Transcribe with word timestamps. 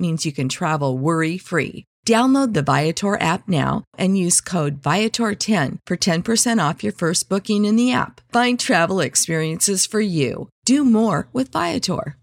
means 0.00 0.24
you 0.24 0.32
can 0.32 0.48
travel 0.48 0.96
worry 0.96 1.38
free. 1.38 1.84
Download 2.06 2.54
the 2.54 2.62
Viator 2.62 3.20
app 3.20 3.46
now 3.46 3.84
and 3.98 4.16
use 4.16 4.40
code 4.40 4.80
Viator10 4.80 5.78
for 5.86 5.96
10% 5.96 6.68
off 6.68 6.82
your 6.82 6.94
first 6.94 7.28
booking 7.28 7.66
in 7.66 7.76
the 7.76 7.92
app. 7.92 8.20
Find 8.32 8.58
travel 8.58 9.00
experiences 9.00 9.86
for 9.86 10.00
you. 10.00 10.48
Do 10.64 10.84
more 10.84 11.28
with 11.32 11.52
Viator. 11.52 12.16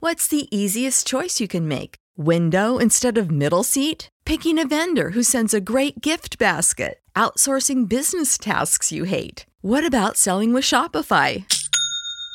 What's 0.00 0.26
the 0.26 0.48
easiest 0.50 1.06
choice 1.06 1.40
you 1.40 1.46
can 1.46 1.68
make? 1.68 1.96
Window 2.16 2.78
instead 2.78 3.16
of 3.16 3.30
middle 3.30 3.62
seat? 3.62 4.08
Picking 4.24 4.58
a 4.58 4.66
vendor 4.66 5.10
who 5.10 5.22
sends 5.22 5.54
a 5.54 5.60
great 5.60 6.00
gift 6.00 6.38
basket? 6.38 6.98
Outsourcing 7.14 7.88
business 7.88 8.38
tasks 8.38 8.90
you 8.90 9.04
hate? 9.04 9.46
What 9.60 9.84
about 9.84 10.16
selling 10.16 10.52
with 10.52 10.64
Shopify? 10.64 11.44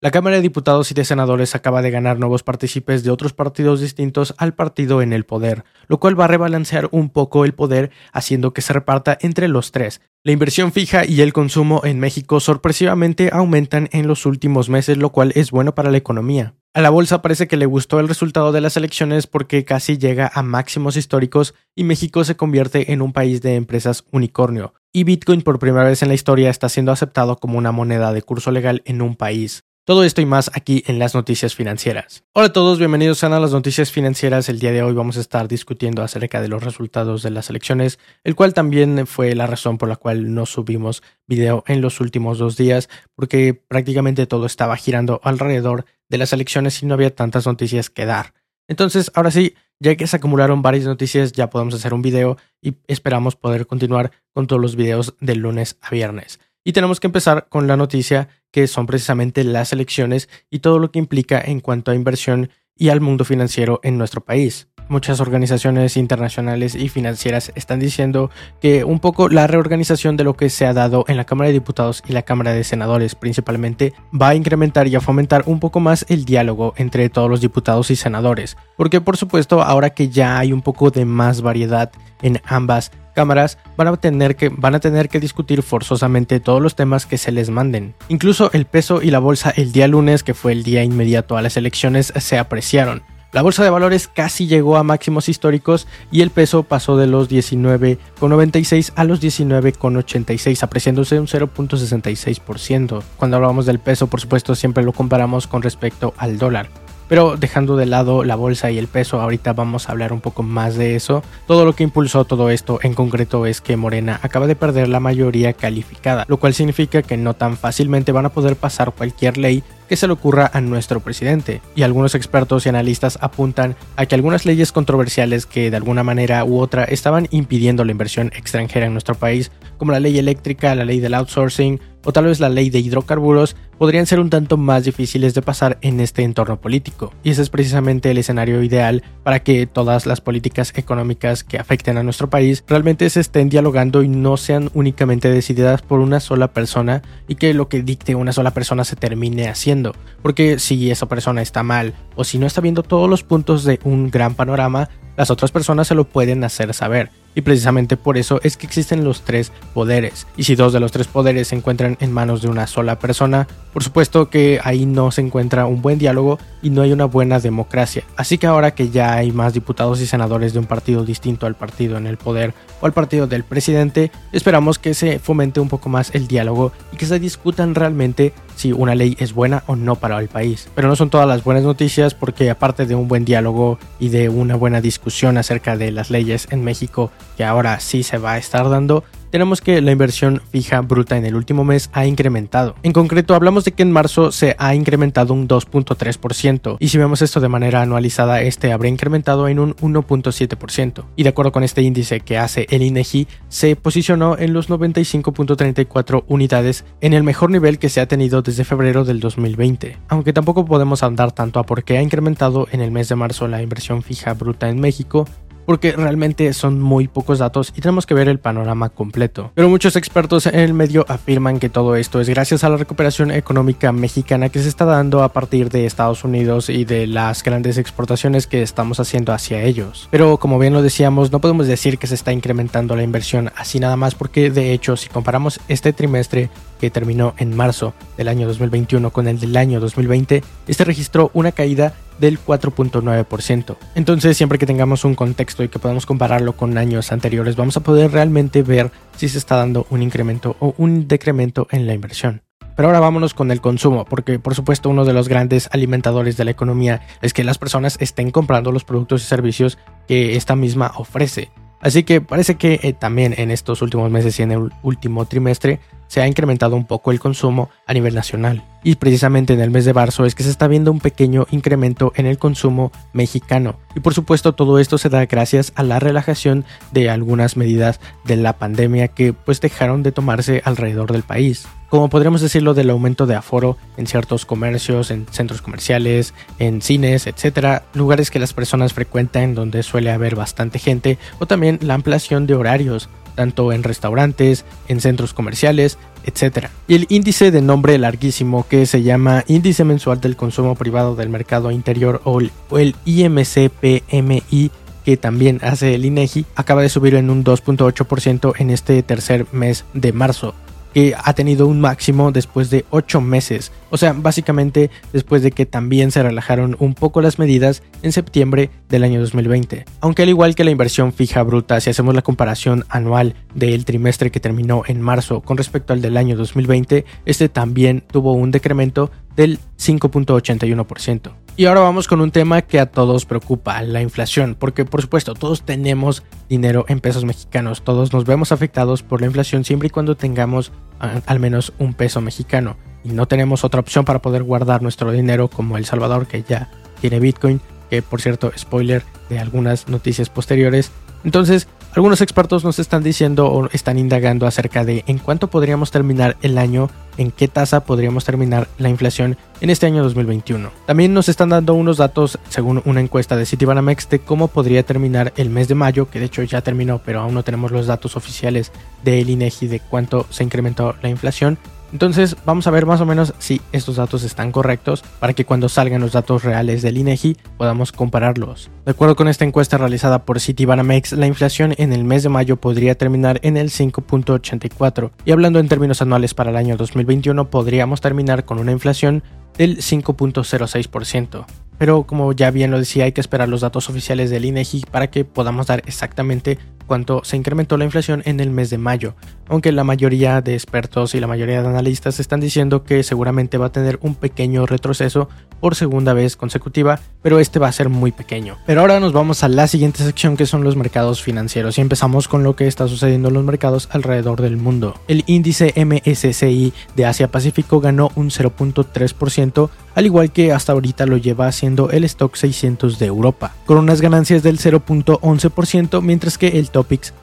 La 0.00 0.12
Cámara 0.12 0.36
de 0.36 0.42
Diputados 0.42 0.92
y 0.92 0.94
de 0.94 1.04
Senadores 1.04 1.56
acaba 1.56 1.82
de 1.82 1.90
ganar 1.90 2.20
nuevos 2.20 2.44
partícipes 2.44 3.02
de 3.02 3.10
otros 3.10 3.32
partidos 3.32 3.80
distintos 3.80 4.32
al 4.38 4.54
partido 4.54 5.02
en 5.02 5.12
el 5.12 5.24
poder, 5.24 5.64
lo 5.88 5.98
cual 5.98 6.18
va 6.18 6.26
a 6.26 6.28
rebalancear 6.28 6.88
un 6.92 7.10
poco 7.10 7.44
el 7.44 7.52
poder, 7.52 7.90
haciendo 8.12 8.52
que 8.52 8.62
se 8.62 8.72
reparta 8.72 9.18
entre 9.22 9.48
los 9.48 9.72
tres. 9.72 10.00
La 10.22 10.30
inversión 10.30 10.70
fija 10.70 11.04
y 11.04 11.20
el 11.20 11.32
consumo 11.32 11.80
en 11.82 11.98
México 11.98 12.38
sorpresivamente 12.38 13.30
aumentan 13.32 13.88
en 13.90 14.06
los 14.06 14.24
últimos 14.24 14.68
meses, 14.68 14.98
lo 14.98 15.10
cual 15.10 15.32
es 15.34 15.50
bueno 15.50 15.74
para 15.74 15.90
la 15.90 15.98
economía. 15.98 16.54
A 16.74 16.80
la 16.80 16.90
bolsa 16.90 17.20
parece 17.20 17.48
que 17.48 17.56
le 17.56 17.66
gustó 17.66 17.98
el 17.98 18.06
resultado 18.06 18.52
de 18.52 18.60
las 18.60 18.76
elecciones 18.76 19.26
porque 19.26 19.64
casi 19.64 19.98
llega 19.98 20.30
a 20.32 20.44
máximos 20.44 20.96
históricos 20.96 21.56
y 21.74 21.82
México 21.82 22.22
se 22.22 22.36
convierte 22.36 22.92
en 22.92 23.02
un 23.02 23.12
país 23.12 23.42
de 23.42 23.56
empresas 23.56 24.04
unicornio. 24.12 24.74
Y 24.92 25.02
Bitcoin 25.02 25.42
por 25.42 25.58
primera 25.58 25.88
vez 25.88 26.02
en 26.02 26.08
la 26.08 26.14
historia 26.14 26.50
está 26.50 26.68
siendo 26.68 26.92
aceptado 26.92 27.38
como 27.38 27.58
una 27.58 27.72
moneda 27.72 28.12
de 28.12 28.22
curso 28.22 28.52
legal 28.52 28.82
en 28.84 29.02
un 29.02 29.16
país. 29.16 29.64
Todo 29.88 30.04
esto 30.04 30.20
y 30.20 30.26
más 30.26 30.50
aquí 30.52 30.84
en 30.86 30.98
las 30.98 31.14
noticias 31.14 31.54
financieras. 31.54 32.22
Hola 32.34 32.48
a 32.48 32.52
todos, 32.52 32.78
bienvenidos 32.78 33.24
a 33.24 33.30
las 33.30 33.52
noticias 33.52 33.90
financieras. 33.90 34.50
El 34.50 34.58
día 34.58 34.70
de 34.70 34.82
hoy 34.82 34.92
vamos 34.92 35.16
a 35.16 35.20
estar 35.20 35.48
discutiendo 35.48 36.02
acerca 36.02 36.42
de 36.42 36.48
los 36.48 36.62
resultados 36.62 37.22
de 37.22 37.30
las 37.30 37.48
elecciones, 37.48 37.98
el 38.22 38.34
cual 38.34 38.52
también 38.52 39.06
fue 39.06 39.34
la 39.34 39.46
razón 39.46 39.78
por 39.78 39.88
la 39.88 39.96
cual 39.96 40.34
no 40.34 40.44
subimos 40.44 41.02
video 41.26 41.64
en 41.66 41.80
los 41.80 42.02
últimos 42.02 42.36
dos 42.36 42.58
días, 42.58 42.90
porque 43.14 43.54
prácticamente 43.54 44.26
todo 44.26 44.44
estaba 44.44 44.76
girando 44.76 45.22
alrededor 45.24 45.86
de 46.10 46.18
las 46.18 46.34
elecciones 46.34 46.82
y 46.82 46.84
no 46.84 46.92
había 46.92 47.14
tantas 47.14 47.46
noticias 47.46 47.88
que 47.88 48.04
dar. 48.04 48.34
Entonces, 48.68 49.10
ahora 49.14 49.30
sí, 49.30 49.54
ya 49.80 49.96
que 49.96 50.06
se 50.06 50.16
acumularon 50.16 50.60
varias 50.60 50.84
noticias, 50.84 51.32
ya 51.32 51.48
podemos 51.48 51.72
hacer 51.72 51.94
un 51.94 52.02
video 52.02 52.36
y 52.60 52.74
esperamos 52.88 53.36
poder 53.36 53.66
continuar 53.66 54.12
con 54.34 54.48
todos 54.48 54.60
los 54.60 54.76
videos 54.76 55.14
de 55.20 55.34
lunes 55.34 55.78
a 55.80 55.88
viernes. 55.88 56.40
Y 56.62 56.72
tenemos 56.72 57.00
que 57.00 57.06
empezar 57.06 57.46
con 57.48 57.66
la 57.66 57.78
noticia 57.78 58.28
que 58.50 58.66
son 58.66 58.86
precisamente 58.86 59.44
las 59.44 59.72
elecciones 59.72 60.28
y 60.50 60.60
todo 60.60 60.78
lo 60.78 60.90
que 60.90 60.98
implica 60.98 61.40
en 61.40 61.60
cuanto 61.60 61.90
a 61.90 61.94
inversión 61.94 62.50
y 62.78 62.88
al 62.90 63.00
mundo 63.00 63.24
financiero 63.24 63.80
en 63.82 63.98
nuestro 63.98 64.22
país. 64.22 64.68
Muchas 64.88 65.20
organizaciones 65.20 65.98
internacionales 65.98 66.74
y 66.74 66.88
financieras 66.88 67.52
están 67.54 67.78
diciendo 67.78 68.30
que 68.58 68.84
un 68.84 69.00
poco 69.00 69.28
la 69.28 69.46
reorganización 69.46 70.16
de 70.16 70.24
lo 70.24 70.34
que 70.34 70.48
se 70.48 70.64
ha 70.64 70.72
dado 70.72 71.04
en 71.08 71.18
la 71.18 71.24
Cámara 71.24 71.48
de 71.48 71.54
Diputados 71.54 72.02
y 72.08 72.14
la 72.14 72.22
Cámara 72.22 72.54
de 72.54 72.64
Senadores 72.64 73.14
principalmente 73.14 73.92
va 74.18 74.28
a 74.28 74.34
incrementar 74.34 74.86
y 74.88 74.96
a 74.96 75.02
fomentar 75.02 75.42
un 75.44 75.60
poco 75.60 75.78
más 75.78 76.06
el 76.08 76.24
diálogo 76.24 76.72
entre 76.78 77.10
todos 77.10 77.28
los 77.28 77.42
diputados 77.42 77.90
y 77.90 77.96
senadores. 77.96 78.56
Porque 78.78 79.02
por 79.02 79.18
supuesto 79.18 79.62
ahora 79.62 79.90
que 79.90 80.08
ya 80.08 80.38
hay 80.38 80.54
un 80.54 80.62
poco 80.62 80.90
de 80.90 81.04
más 81.04 81.42
variedad 81.42 81.90
en 82.22 82.40
ambas 82.46 82.90
cámaras 83.18 83.58
van 83.76 83.88
a 83.88 83.96
tener 83.96 84.36
que 84.36 84.48
van 84.48 84.76
a 84.76 84.78
tener 84.78 85.08
que 85.08 85.18
discutir 85.18 85.64
forzosamente 85.64 86.38
todos 86.38 86.62
los 86.62 86.76
temas 86.76 87.04
que 87.04 87.18
se 87.18 87.32
les 87.32 87.50
manden. 87.50 87.96
Incluso 88.06 88.48
el 88.52 88.64
peso 88.64 89.02
y 89.02 89.10
la 89.10 89.18
bolsa 89.18 89.52
el 89.56 89.72
día 89.72 89.88
lunes, 89.88 90.22
que 90.22 90.34
fue 90.34 90.52
el 90.52 90.62
día 90.62 90.84
inmediato 90.84 91.36
a 91.36 91.42
las 91.42 91.56
elecciones, 91.56 92.12
se 92.16 92.38
apreciaron. 92.38 93.02
La 93.32 93.42
bolsa 93.42 93.64
de 93.64 93.70
valores 93.70 94.06
casi 94.06 94.46
llegó 94.46 94.76
a 94.76 94.84
máximos 94.84 95.28
históricos 95.28 95.88
y 96.12 96.20
el 96.20 96.30
peso 96.30 96.62
pasó 96.62 96.96
de 96.96 97.08
los 97.08 97.28
19,96 97.28 98.92
a 98.94 99.02
los 99.02 99.20
19,86, 99.20 100.62
apreciándose 100.62 101.18
un 101.18 101.26
0.66%. 101.26 103.02
Cuando 103.16 103.36
hablamos 103.36 103.66
del 103.66 103.80
peso, 103.80 104.06
por 104.06 104.20
supuesto, 104.20 104.54
siempre 104.54 104.84
lo 104.84 104.92
comparamos 104.92 105.48
con 105.48 105.62
respecto 105.62 106.14
al 106.18 106.38
dólar. 106.38 106.70
Pero 107.08 107.36
dejando 107.36 107.76
de 107.76 107.86
lado 107.86 108.24
la 108.24 108.36
bolsa 108.36 108.70
y 108.70 108.78
el 108.78 108.86
peso, 108.86 109.20
ahorita 109.20 109.52
vamos 109.52 109.88
a 109.88 109.92
hablar 109.92 110.12
un 110.12 110.20
poco 110.20 110.42
más 110.42 110.76
de 110.76 110.94
eso. 110.94 111.22
Todo 111.46 111.64
lo 111.64 111.74
que 111.74 111.84
impulsó 111.84 112.24
todo 112.24 112.50
esto 112.50 112.78
en 112.82 112.94
concreto 112.94 113.46
es 113.46 113.60
que 113.60 113.76
Morena 113.76 114.20
acaba 114.22 114.46
de 114.46 114.56
perder 114.56 114.88
la 114.88 115.00
mayoría 115.00 115.52
calificada, 115.52 116.24
lo 116.28 116.38
cual 116.38 116.54
significa 116.54 117.02
que 117.02 117.16
no 117.16 117.34
tan 117.34 117.56
fácilmente 117.56 118.12
van 118.12 118.26
a 118.26 118.30
poder 118.30 118.56
pasar 118.56 118.92
cualquier 118.92 119.38
ley 119.38 119.62
que 119.88 119.96
se 119.96 120.06
le 120.06 120.12
ocurra 120.12 120.50
a 120.52 120.60
nuestro 120.60 121.00
presidente. 121.00 121.60
Y 121.74 121.82
algunos 121.82 122.14
expertos 122.14 122.66
y 122.66 122.68
analistas 122.68 123.18
apuntan 123.20 123.76
a 123.96 124.06
que 124.06 124.14
algunas 124.14 124.46
leyes 124.46 124.72
controversiales 124.72 125.46
que 125.46 125.70
de 125.70 125.76
alguna 125.76 126.04
manera 126.04 126.44
u 126.44 126.58
otra 126.58 126.84
estaban 126.84 127.26
impidiendo 127.30 127.84
la 127.84 127.92
inversión 127.92 128.28
extranjera 128.36 128.86
en 128.86 128.92
nuestro 128.92 129.14
país, 129.14 129.50
como 129.76 129.92
la 129.92 130.00
ley 130.00 130.18
eléctrica, 130.18 130.74
la 130.74 130.84
ley 130.84 131.00
del 131.00 131.14
outsourcing 131.14 131.80
o 132.04 132.12
tal 132.12 132.24
vez 132.24 132.40
la 132.40 132.48
ley 132.48 132.70
de 132.70 132.78
hidrocarburos, 132.78 133.56
podrían 133.76 134.06
ser 134.06 134.18
un 134.20 134.30
tanto 134.30 134.56
más 134.56 134.84
difíciles 134.84 135.34
de 135.34 135.42
pasar 135.42 135.78
en 135.82 136.00
este 136.00 136.22
entorno 136.22 136.60
político. 136.60 137.12
Y 137.22 137.30
ese 137.30 137.42
es 137.42 137.50
precisamente 137.50 138.10
el 138.10 138.18
escenario 138.18 138.62
ideal 138.62 139.02
para 139.22 139.40
que 139.40 139.66
todas 139.66 140.06
las 140.06 140.20
políticas 140.20 140.72
económicas 140.76 141.44
que 141.44 141.58
afecten 141.58 141.98
a 141.98 142.02
nuestro 142.02 142.30
país 142.30 142.64
realmente 142.66 143.08
se 143.10 143.20
estén 143.20 143.48
dialogando 143.48 144.02
y 144.02 144.08
no 144.08 144.36
sean 144.36 144.70
únicamente 144.74 145.30
decididas 145.30 145.82
por 145.82 146.00
una 146.00 146.20
sola 146.20 146.52
persona 146.52 147.02
y 147.28 147.34
que 147.34 147.54
lo 147.54 147.68
que 147.68 147.82
dicte 147.82 148.14
una 148.14 148.32
sola 148.32 148.52
persona 148.52 148.84
se 148.84 148.96
termine 148.96 149.48
haciendo. 149.48 149.77
Porque 150.22 150.58
si 150.58 150.90
esa 150.90 151.06
persona 151.06 151.42
está 151.42 151.62
mal 151.62 151.94
o 152.16 152.24
si 152.24 152.38
no 152.38 152.46
está 152.46 152.60
viendo 152.60 152.82
todos 152.82 153.08
los 153.08 153.22
puntos 153.22 153.64
de 153.64 153.78
un 153.84 154.10
gran 154.10 154.34
panorama, 154.34 154.88
las 155.18 155.32
otras 155.32 155.50
personas 155.50 155.88
se 155.88 155.96
lo 155.96 156.04
pueden 156.04 156.44
hacer 156.44 156.72
saber. 156.74 157.10
Y 157.34 157.42
precisamente 157.42 157.96
por 157.96 158.18
eso 158.18 158.40
es 158.42 158.56
que 158.56 158.66
existen 158.66 159.04
los 159.04 159.22
tres 159.22 159.52
poderes. 159.74 160.26
Y 160.36 160.44
si 160.44 160.54
dos 160.54 160.72
de 160.72 160.80
los 160.80 160.92
tres 160.92 161.08
poderes 161.08 161.48
se 161.48 161.56
encuentran 161.56 161.96
en 162.00 162.12
manos 162.12 162.40
de 162.40 162.48
una 162.48 162.66
sola 162.66 162.98
persona, 162.98 163.46
por 163.72 163.82
supuesto 163.82 164.30
que 164.30 164.60
ahí 164.62 164.86
no 164.86 165.10
se 165.10 165.20
encuentra 165.20 165.66
un 165.66 165.82
buen 165.82 165.98
diálogo 165.98 166.38
y 166.62 166.70
no 166.70 166.82
hay 166.82 166.92
una 166.92 167.04
buena 167.04 167.40
democracia. 167.40 168.04
Así 168.16 168.38
que 168.38 168.46
ahora 168.46 168.72
que 168.72 168.90
ya 168.90 169.14
hay 169.14 169.32
más 169.32 169.54
diputados 169.54 170.00
y 170.00 170.06
senadores 170.06 170.52
de 170.52 170.60
un 170.60 170.66
partido 170.66 171.04
distinto 171.04 171.46
al 171.46 171.56
partido 171.56 171.96
en 171.96 172.06
el 172.06 172.16
poder 172.16 172.54
o 172.80 172.86
al 172.86 172.92
partido 172.92 173.26
del 173.26 173.44
presidente, 173.44 174.12
esperamos 174.32 174.78
que 174.78 174.94
se 174.94 175.18
fomente 175.18 175.60
un 175.60 175.68
poco 175.68 175.88
más 175.88 176.14
el 176.14 176.28
diálogo 176.28 176.72
y 176.92 176.96
que 176.96 177.06
se 177.06 177.18
discutan 177.18 177.74
realmente 177.74 178.34
si 178.58 178.72
una 178.72 178.94
ley 178.94 179.16
es 179.20 179.32
buena 179.32 179.62
o 179.66 179.76
no 179.76 179.94
para 179.96 180.18
el 180.18 180.28
país. 180.28 180.68
Pero 180.74 180.88
no 180.88 180.96
son 180.96 181.10
todas 181.10 181.28
las 181.28 181.44
buenas 181.44 181.62
noticias 181.62 182.14
porque 182.14 182.50
aparte 182.50 182.86
de 182.86 182.94
un 182.94 183.06
buen 183.06 183.24
diálogo 183.24 183.78
y 184.00 184.08
de 184.08 184.28
una 184.28 184.56
buena 184.56 184.80
discusión 184.80 185.38
acerca 185.38 185.76
de 185.76 185.92
las 185.92 186.10
leyes 186.10 186.48
en 186.50 186.64
México, 186.64 187.12
que 187.36 187.44
ahora 187.44 187.78
sí 187.78 188.02
se 188.02 188.18
va 188.18 188.32
a 188.32 188.38
estar 188.38 188.68
dando, 188.68 189.04
tenemos 189.30 189.60
que 189.60 189.80
la 189.80 189.92
inversión 189.92 190.42
fija 190.50 190.80
bruta 190.80 191.16
en 191.16 191.26
el 191.26 191.34
último 191.34 191.64
mes 191.64 191.90
ha 191.92 192.06
incrementado. 192.06 192.74
En 192.82 192.92
concreto, 192.92 193.34
hablamos 193.34 193.64
de 193.64 193.72
que 193.72 193.82
en 193.82 193.92
marzo 193.92 194.32
se 194.32 194.56
ha 194.58 194.74
incrementado 194.74 195.34
un 195.34 195.48
2.3%, 195.48 196.76
y 196.80 196.88
si 196.88 196.98
vemos 196.98 197.22
esto 197.22 197.40
de 197.40 197.48
manera 197.48 197.82
anualizada, 197.82 198.42
este 198.42 198.72
habría 198.72 198.90
incrementado 198.90 199.48
en 199.48 199.58
un 199.58 199.74
1.7%. 199.76 201.04
Y 201.16 201.22
de 201.22 201.28
acuerdo 201.28 201.52
con 201.52 201.64
este 201.64 201.82
índice 201.82 202.20
que 202.20 202.38
hace 202.38 202.66
el 202.70 202.82
INEGI, 202.82 203.28
se 203.48 203.76
posicionó 203.76 204.38
en 204.38 204.52
los 204.52 204.68
95.34 204.68 206.24
unidades, 206.26 206.84
en 207.00 207.12
el 207.12 207.22
mejor 207.22 207.50
nivel 207.50 207.78
que 207.78 207.88
se 207.88 208.00
ha 208.00 208.08
tenido 208.08 208.42
desde 208.42 208.64
febrero 208.64 209.04
del 209.04 209.20
2020. 209.20 209.98
Aunque 210.08 210.32
tampoco 210.32 210.64
podemos 210.64 211.02
andar 211.02 211.32
tanto 211.32 211.60
a 211.60 211.64
por 211.64 211.84
qué 211.84 211.98
ha 211.98 212.02
incrementado 212.02 212.68
en 212.72 212.80
el 212.80 212.90
mes 212.90 213.08
de 213.08 213.16
marzo 213.16 213.48
la 213.48 213.62
inversión 213.62 214.02
fija 214.02 214.34
bruta 214.34 214.68
en 214.68 214.80
México, 214.80 215.26
porque 215.68 215.92
realmente 215.92 216.50
son 216.54 216.80
muy 216.80 217.08
pocos 217.08 217.40
datos 217.40 217.74
y 217.76 217.82
tenemos 217.82 218.06
que 218.06 218.14
ver 218.14 218.26
el 218.30 218.38
panorama 218.38 218.88
completo. 218.88 219.52
Pero 219.54 219.68
muchos 219.68 219.96
expertos 219.96 220.46
en 220.46 220.60
el 220.60 220.72
medio 220.72 221.04
afirman 221.10 221.58
que 221.58 221.68
todo 221.68 221.94
esto 221.94 222.22
es 222.22 222.28
gracias 222.30 222.64
a 222.64 222.70
la 222.70 222.78
recuperación 222.78 223.30
económica 223.30 223.92
mexicana 223.92 224.48
que 224.48 224.62
se 224.62 224.68
está 224.70 224.86
dando 224.86 225.22
a 225.22 225.30
partir 225.34 225.68
de 225.68 225.84
Estados 225.84 226.24
Unidos 226.24 226.70
y 226.70 226.86
de 226.86 227.06
las 227.06 227.42
grandes 227.42 227.76
exportaciones 227.76 228.46
que 228.46 228.62
estamos 228.62 228.98
haciendo 228.98 229.34
hacia 229.34 229.62
ellos. 229.62 230.08
Pero 230.10 230.38
como 230.38 230.58
bien 230.58 230.72
lo 230.72 230.80
decíamos, 230.80 231.32
no 231.32 231.42
podemos 231.42 231.66
decir 231.66 231.98
que 231.98 232.06
se 232.06 232.14
está 232.14 232.32
incrementando 232.32 232.96
la 232.96 233.02
inversión 233.02 233.52
así 233.54 233.78
nada 233.78 233.96
más 233.96 234.14
porque 234.14 234.50
de 234.50 234.72
hecho 234.72 234.96
si 234.96 235.10
comparamos 235.10 235.60
este 235.68 235.92
trimestre 235.92 236.48
que 236.80 236.90
terminó 236.90 237.34
en 237.36 237.54
marzo 237.54 237.92
del 238.16 238.28
año 238.28 238.46
2021 238.46 239.10
con 239.10 239.28
el 239.28 239.38
del 239.38 239.54
año 239.54 239.80
2020, 239.80 240.42
este 240.66 240.84
registró 240.84 241.30
una 241.34 241.52
caída 241.52 241.92
del 242.18 242.38
4.9%. 242.38 243.76
Entonces, 243.94 244.36
siempre 244.36 244.58
que 244.58 244.66
tengamos 244.66 245.04
un 245.04 245.14
contexto 245.14 245.62
y 245.62 245.68
que 245.68 245.78
podamos 245.78 246.06
compararlo 246.06 246.56
con 246.56 246.76
años 246.78 247.12
anteriores, 247.12 247.56
vamos 247.56 247.76
a 247.76 247.80
poder 247.80 248.10
realmente 248.10 248.62
ver 248.62 248.90
si 249.16 249.28
se 249.28 249.38
está 249.38 249.56
dando 249.56 249.86
un 249.90 250.02
incremento 250.02 250.56
o 250.60 250.74
un 250.78 251.08
decremento 251.08 251.66
en 251.70 251.86
la 251.86 251.94
inversión. 251.94 252.42
Pero 252.78 252.90
ahora 252.90 253.00
vámonos 253.00 253.34
con 253.34 253.50
el 253.50 253.60
consumo, 253.60 254.04
porque 254.04 254.38
por 254.38 254.54
supuesto 254.54 254.88
uno 254.88 255.04
de 255.04 255.12
los 255.12 255.28
grandes 255.28 255.68
alimentadores 255.72 256.36
de 256.36 256.44
la 256.44 256.52
economía 256.52 257.02
es 257.22 257.32
que 257.32 257.42
las 257.42 257.58
personas 257.58 257.96
estén 257.98 258.30
comprando 258.30 258.70
los 258.70 258.84
productos 258.84 259.22
y 259.22 259.26
servicios 259.26 259.78
que 260.06 260.36
esta 260.36 260.54
misma 260.54 260.92
ofrece. 260.94 261.50
Así 261.80 262.04
que 262.04 262.20
parece 262.20 262.54
que 262.54 262.78
eh, 262.82 262.92
también 262.92 263.34
en 263.36 263.50
estos 263.50 263.82
últimos 263.82 264.12
meses 264.12 264.38
y 264.38 264.42
en 264.42 264.52
el 264.52 264.70
último 264.82 265.26
trimestre 265.26 265.80
se 266.08 266.20
ha 266.20 266.26
incrementado 266.26 266.74
un 266.74 266.86
poco 266.86 267.12
el 267.12 267.20
consumo 267.20 267.70
a 267.86 267.94
nivel 267.94 268.14
nacional. 268.14 268.64
Y 268.82 268.96
precisamente 268.96 269.52
en 269.52 269.60
el 269.60 269.70
mes 269.70 269.84
de 269.84 269.94
marzo 269.94 270.24
es 270.24 270.34
que 270.34 270.42
se 270.42 270.50
está 270.50 270.66
viendo 270.68 270.90
un 270.90 271.00
pequeño 271.00 271.46
incremento 271.50 272.12
en 272.16 272.26
el 272.26 272.38
consumo 272.38 272.90
mexicano. 273.12 273.76
Y 273.94 274.00
por 274.00 274.14
supuesto 274.14 274.54
todo 274.54 274.78
esto 274.78 274.98
se 274.98 275.08
da 275.08 275.26
gracias 275.26 275.72
a 275.74 275.82
la 275.82 275.98
relajación 275.98 276.64
de 276.92 277.10
algunas 277.10 277.56
medidas 277.56 278.00
de 278.24 278.36
la 278.36 278.54
pandemia 278.54 279.08
que 279.08 279.32
pues 279.32 279.60
dejaron 279.60 280.02
de 280.02 280.12
tomarse 280.12 280.62
alrededor 280.64 281.12
del 281.12 281.22
país. 281.22 281.66
Como 281.88 282.10
podríamos 282.10 282.42
decirlo 282.42 282.74
del 282.74 282.90
aumento 282.90 283.24
de 283.24 283.34
aforo 283.34 283.78
en 283.96 284.06
ciertos 284.06 284.44
comercios, 284.44 285.10
en 285.10 285.26
centros 285.30 285.62
comerciales, 285.62 286.34
en 286.58 286.82
cines, 286.82 287.26
etcétera, 287.26 287.84
lugares 287.94 288.30
que 288.30 288.38
las 288.38 288.52
personas 288.52 288.92
frecuentan 288.92 289.54
donde 289.54 289.82
suele 289.82 290.10
haber 290.10 290.36
bastante 290.36 290.78
gente, 290.78 291.18
o 291.38 291.46
también 291.46 291.78
la 291.80 291.94
ampliación 291.94 292.46
de 292.46 292.54
horarios 292.54 293.08
tanto 293.34 293.72
en 293.72 293.84
restaurantes, 293.84 294.64
en 294.88 295.00
centros 295.00 295.32
comerciales, 295.32 295.96
etc. 296.24 296.66
Y 296.88 296.96
el 296.96 297.06
índice 297.08 297.52
de 297.52 297.62
nombre 297.62 297.96
larguísimo 297.96 298.66
que 298.68 298.84
se 298.84 299.04
llama 299.04 299.44
Índice 299.46 299.84
Mensual 299.84 300.20
del 300.20 300.34
Consumo 300.34 300.74
Privado 300.74 301.14
del 301.14 301.28
Mercado 301.28 301.70
Interior 301.70 302.20
o 302.24 302.40
el, 302.40 302.50
o 302.68 302.78
el 302.78 302.96
IMCPMI 303.04 304.72
que 305.04 305.16
también 305.16 305.60
hace 305.62 305.94
el 305.94 306.04
INEGI, 306.04 306.44
acaba 306.54 306.82
de 306.82 306.90
subir 306.90 307.14
en 307.14 307.30
un 307.30 307.42
2.8% 307.42 308.54
en 308.58 308.68
este 308.68 309.02
tercer 309.02 309.46
mes 309.52 309.86
de 309.94 310.12
marzo 310.12 310.54
que 310.98 311.14
ha 311.16 311.32
tenido 311.32 311.68
un 311.68 311.80
máximo 311.80 312.32
después 312.32 312.70
de 312.70 312.84
8 312.90 313.20
meses. 313.20 313.70
O 313.90 313.96
sea, 313.96 314.14
básicamente 314.14 314.90
después 315.12 315.44
de 315.44 315.52
que 315.52 315.64
también 315.64 316.10
se 316.10 316.24
relajaron 316.24 316.74
un 316.80 316.94
poco 316.94 317.20
las 317.20 317.38
medidas 317.38 317.84
en 318.02 318.10
septiembre 318.10 318.70
del 318.88 319.04
año 319.04 319.20
2020. 319.20 319.84
Aunque 320.00 320.24
al 320.24 320.28
igual 320.28 320.56
que 320.56 320.64
la 320.64 320.72
inversión 320.72 321.12
fija 321.12 321.44
bruta, 321.44 321.80
si 321.80 321.90
hacemos 321.90 322.16
la 322.16 322.22
comparación 322.22 322.84
anual 322.88 323.36
del 323.54 323.84
trimestre 323.84 324.32
que 324.32 324.40
terminó 324.40 324.82
en 324.88 325.00
marzo 325.00 325.40
con 325.40 325.56
respecto 325.56 325.92
al 325.92 326.02
del 326.02 326.16
año 326.16 326.36
2020, 326.36 327.04
este 327.26 327.48
también 327.48 328.02
tuvo 328.10 328.32
un 328.32 328.50
decremento 328.50 329.12
del 329.36 329.60
5.81%. 329.78 331.30
Y 331.58 331.66
ahora 331.66 331.80
vamos 331.80 332.06
con 332.06 332.20
un 332.20 332.30
tema 332.30 332.62
que 332.62 332.78
a 332.78 332.86
todos 332.86 333.26
preocupa, 333.26 333.82
la 333.82 334.00
inflación, 334.00 334.54
porque 334.56 334.84
por 334.84 335.02
supuesto 335.02 335.34
todos 335.34 335.62
tenemos 335.62 336.22
dinero 336.48 336.84
en 336.86 337.00
pesos 337.00 337.24
mexicanos, 337.24 337.82
todos 337.82 338.12
nos 338.12 338.24
vemos 338.24 338.52
afectados 338.52 339.02
por 339.02 339.20
la 339.20 339.26
inflación 339.26 339.64
siempre 339.64 339.88
y 339.88 339.90
cuando 339.90 340.16
tengamos 340.16 340.70
al 341.00 341.40
menos 341.40 341.72
un 341.80 341.94
peso 341.94 342.20
mexicano 342.20 342.76
y 343.02 343.08
no 343.08 343.26
tenemos 343.26 343.64
otra 343.64 343.80
opción 343.80 344.04
para 344.04 344.22
poder 344.22 344.44
guardar 344.44 344.82
nuestro 344.82 345.10
dinero 345.10 345.48
como 345.48 345.76
El 345.76 345.84
Salvador 345.84 346.28
que 346.28 346.44
ya 346.44 346.70
tiene 347.00 347.18
Bitcoin, 347.18 347.60
que 347.90 348.02
por 348.02 348.20
cierto, 348.20 348.52
spoiler 348.56 349.02
de 349.28 349.40
algunas 349.40 349.88
noticias 349.88 350.30
posteriores. 350.30 350.92
Entonces, 351.24 351.66
algunos 351.92 352.20
expertos 352.20 352.62
nos 352.62 352.78
están 352.78 353.02
diciendo 353.02 353.48
o 353.48 353.68
están 353.72 353.98
indagando 353.98 354.46
acerca 354.46 354.84
de 354.84 355.02
en 355.08 355.18
cuánto 355.18 355.48
podríamos 355.48 355.90
terminar 355.90 356.36
el 356.40 356.56
año, 356.56 356.88
en 357.18 357.30
qué 357.30 357.48
tasa 357.48 357.84
podríamos 357.84 358.24
terminar 358.24 358.68
la 358.78 358.88
inflación 358.88 359.36
en 359.60 359.68
este 359.68 359.84
año 359.86 360.02
2021. 360.02 360.70
También 360.86 361.12
nos 361.12 361.28
están 361.28 361.50
dando 361.50 361.74
unos 361.74 361.98
datos, 361.98 362.38
según 362.48 362.80
una 362.86 363.00
encuesta 363.00 363.36
de 363.36 363.44
Citibanamex, 363.44 364.08
de 364.08 364.20
cómo 364.20 364.48
podría 364.48 364.82
terminar 364.84 365.34
el 365.36 365.50
mes 365.50 365.68
de 365.68 365.74
mayo, 365.74 366.08
que 366.08 366.20
de 366.20 366.26
hecho 366.26 366.42
ya 366.42 366.62
terminó, 366.62 367.00
pero 367.04 367.20
aún 367.20 367.34
no 367.34 367.42
tenemos 367.42 367.70
los 367.70 367.86
datos 367.86 368.16
oficiales 368.16 368.72
del 369.04 369.28
INEGI 369.28 369.66
de 369.66 369.80
cuánto 369.80 370.26
se 370.30 370.44
incrementó 370.44 370.94
la 371.02 371.10
inflación. 371.10 371.58
Entonces 371.92 372.36
vamos 372.44 372.66
a 372.66 372.70
ver 372.70 372.86
más 372.86 373.00
o 373.00 373.06
menos 373.06 373.34
si 373.38 373.60
estos 373.72 373.96
datos 373.96 374.22
están 374.22 374.52
correctos 374.52 375.02
para 375.20 375.32
que 375.32 375.44
cuando 375.44 375.68
salgan 375.68 376.00
los 376.00 376.12
datos 376.12 376.44
reales 376.44 376.82
del 376.82 376.98
INEGI 376.98 377.36
podamos 377.56 377.92
compararlos. 377.92 378.70
De 378.84 378.90
acuerdo 378.90 379.16
con 379.16 379.28
esta 379.28 379.44
encuesta 379.44 379.78
realizada 379.78 380.24
por 380.24 380.40
Citibanamex, 380.40 381.12
la 381.12 381.26
inflación 381.26 381.74
en 381.78 381.92
el 381.92 382.04
mes 382.04 382.22
de 382.22 382.28
mayo 382.28 382.56
podría 382.56 382.94
terminar 382.96 383.40
en 383.42 383.56
el 383.56 383.70
5.84 383.70 385.10
y 385.24 385.32
hablando 385.32 385.58
en 385.58 385.68
términos 385.68 386.02
anuales 386.02 386.34
para 386.34 386.50
el 386.50 386.56
año 386.56 386.76
2021 386.76 387.50
podríamos 387.50 388.00
terminar 388.00 388.44
con 388.44 388.58
una 388.58 388.72
inflación 388.72 389.22
del 389.56 389.78
5.06%. 389.78 391.46
Pero 391.78 392.04
como 392.04 392.32
ya 392.32 392.50
bien 392.50 392.70
lo 392.70 392.78
decía, 392.78 393.04
hay 393.04 393.12
que 393.12 393.20
esperar 393.20 393.48
los 393.48 393.60
datos 393.60 393.88
oficiales 393.88 394.30
del 394.30 394.44
INEGI 394.44 394.84
para 394.90 395.08
que 395.08 395.24
podamos 395.24 395.68
dar 395.68 395.82
exactamente 395.86 396.58
cuánto 396.88 397.22
se 397.22 397.36
incrementó 397.36 397.76
la 397.76 397.84
inflación 397.84 398.22
en 398.24 398.40
el 398.40 398.50
mes 398.50 398.70
de 398.70 398.78
mayo, 398.78 399.14
aunque 399.46 399.70
la 399.70 399.84
mayoría 399.84 400.40
de 400.40 400.54
expertos 400.54 401.14
y 401.14 401.20
la 401.20 401.28
mayoría 401.28 401.62
de 401.62 401.68
analistas 401.68 402.18
están 402.18 402.40
diciendo 402.40 402.82
que 402.82 403.04
seguramente 403.04 403.58
va 403.58 403.66
a 403.66 403.72
tener 403.72 404.00
un 404.02 404.16
pequeño 404.16 404.66
retroceso 404.66 405.28
por 405.60 405.76
segunda 405.76 406.12
vez 406.12 406.36
consecutiva, 406.36 406.98
pero 407.22 407.38
este 407.38 407.58
va 407.58 407.68
a 407.68 407.72
ser 407.72 407.88
muy 407.88 408.10
pequeño. 408.10 408.58
Pero 408.66 408.80
ahora 408.80 408.98
nos 409.00 409.12
vamos 409.12 409.44
a 409.44 409.48
la 409.48 409.66
siguiente 409.66 410.02
sección 410.02 410.36
que 410.36 410.46
son 410.46 410.64
los 410.64 410.76
mercados 410.76 411.22
financieros 411.22 411.78
y 411.78 411.80
empezamos 411.80 412.26
con 412.26 412.42
lo 412.42 412.56
que 412.56 412.66
está 412.66 412.88
sucediendo 412.88 413.28
en 413.28 413.34
los 413.34 413.44
mercados 413.44 413.88
alrededor 413.92 414.40
del 414.40 414.56
mundo. 414.56 414.94
El 415.06 415.24
índice 415.26 415.72
MSCI 415.76 416.72
de 416.96 417.06
Asia 417.06 417.30
Pacífico 417.30 417.80
ganó 417.80 418.10
un 418.14 418.30
0.3%, 418.30 419.70
al 419.94 420.06
igual 420.06 420.32
que 420.32 420.52
hasta 420.52 420.72
ahorita 420.72 421.06
lo 421.06 421.16
lleva 421.16 421.48
haciendo 421.48 421.90
el 421.90 422.04
stock 422.04 422.34
600 422.34 422.98
de 422.98 423.06
Europa, 423.06 423.54
con 423.66 423.78
unas 423.78 424.00
ganancias 424.00 424.42
del 424.42 424.58
0.11%, 424.58 426.00
mientras 426.02 426.38
que 426.38 426.58
el 426.58 426.70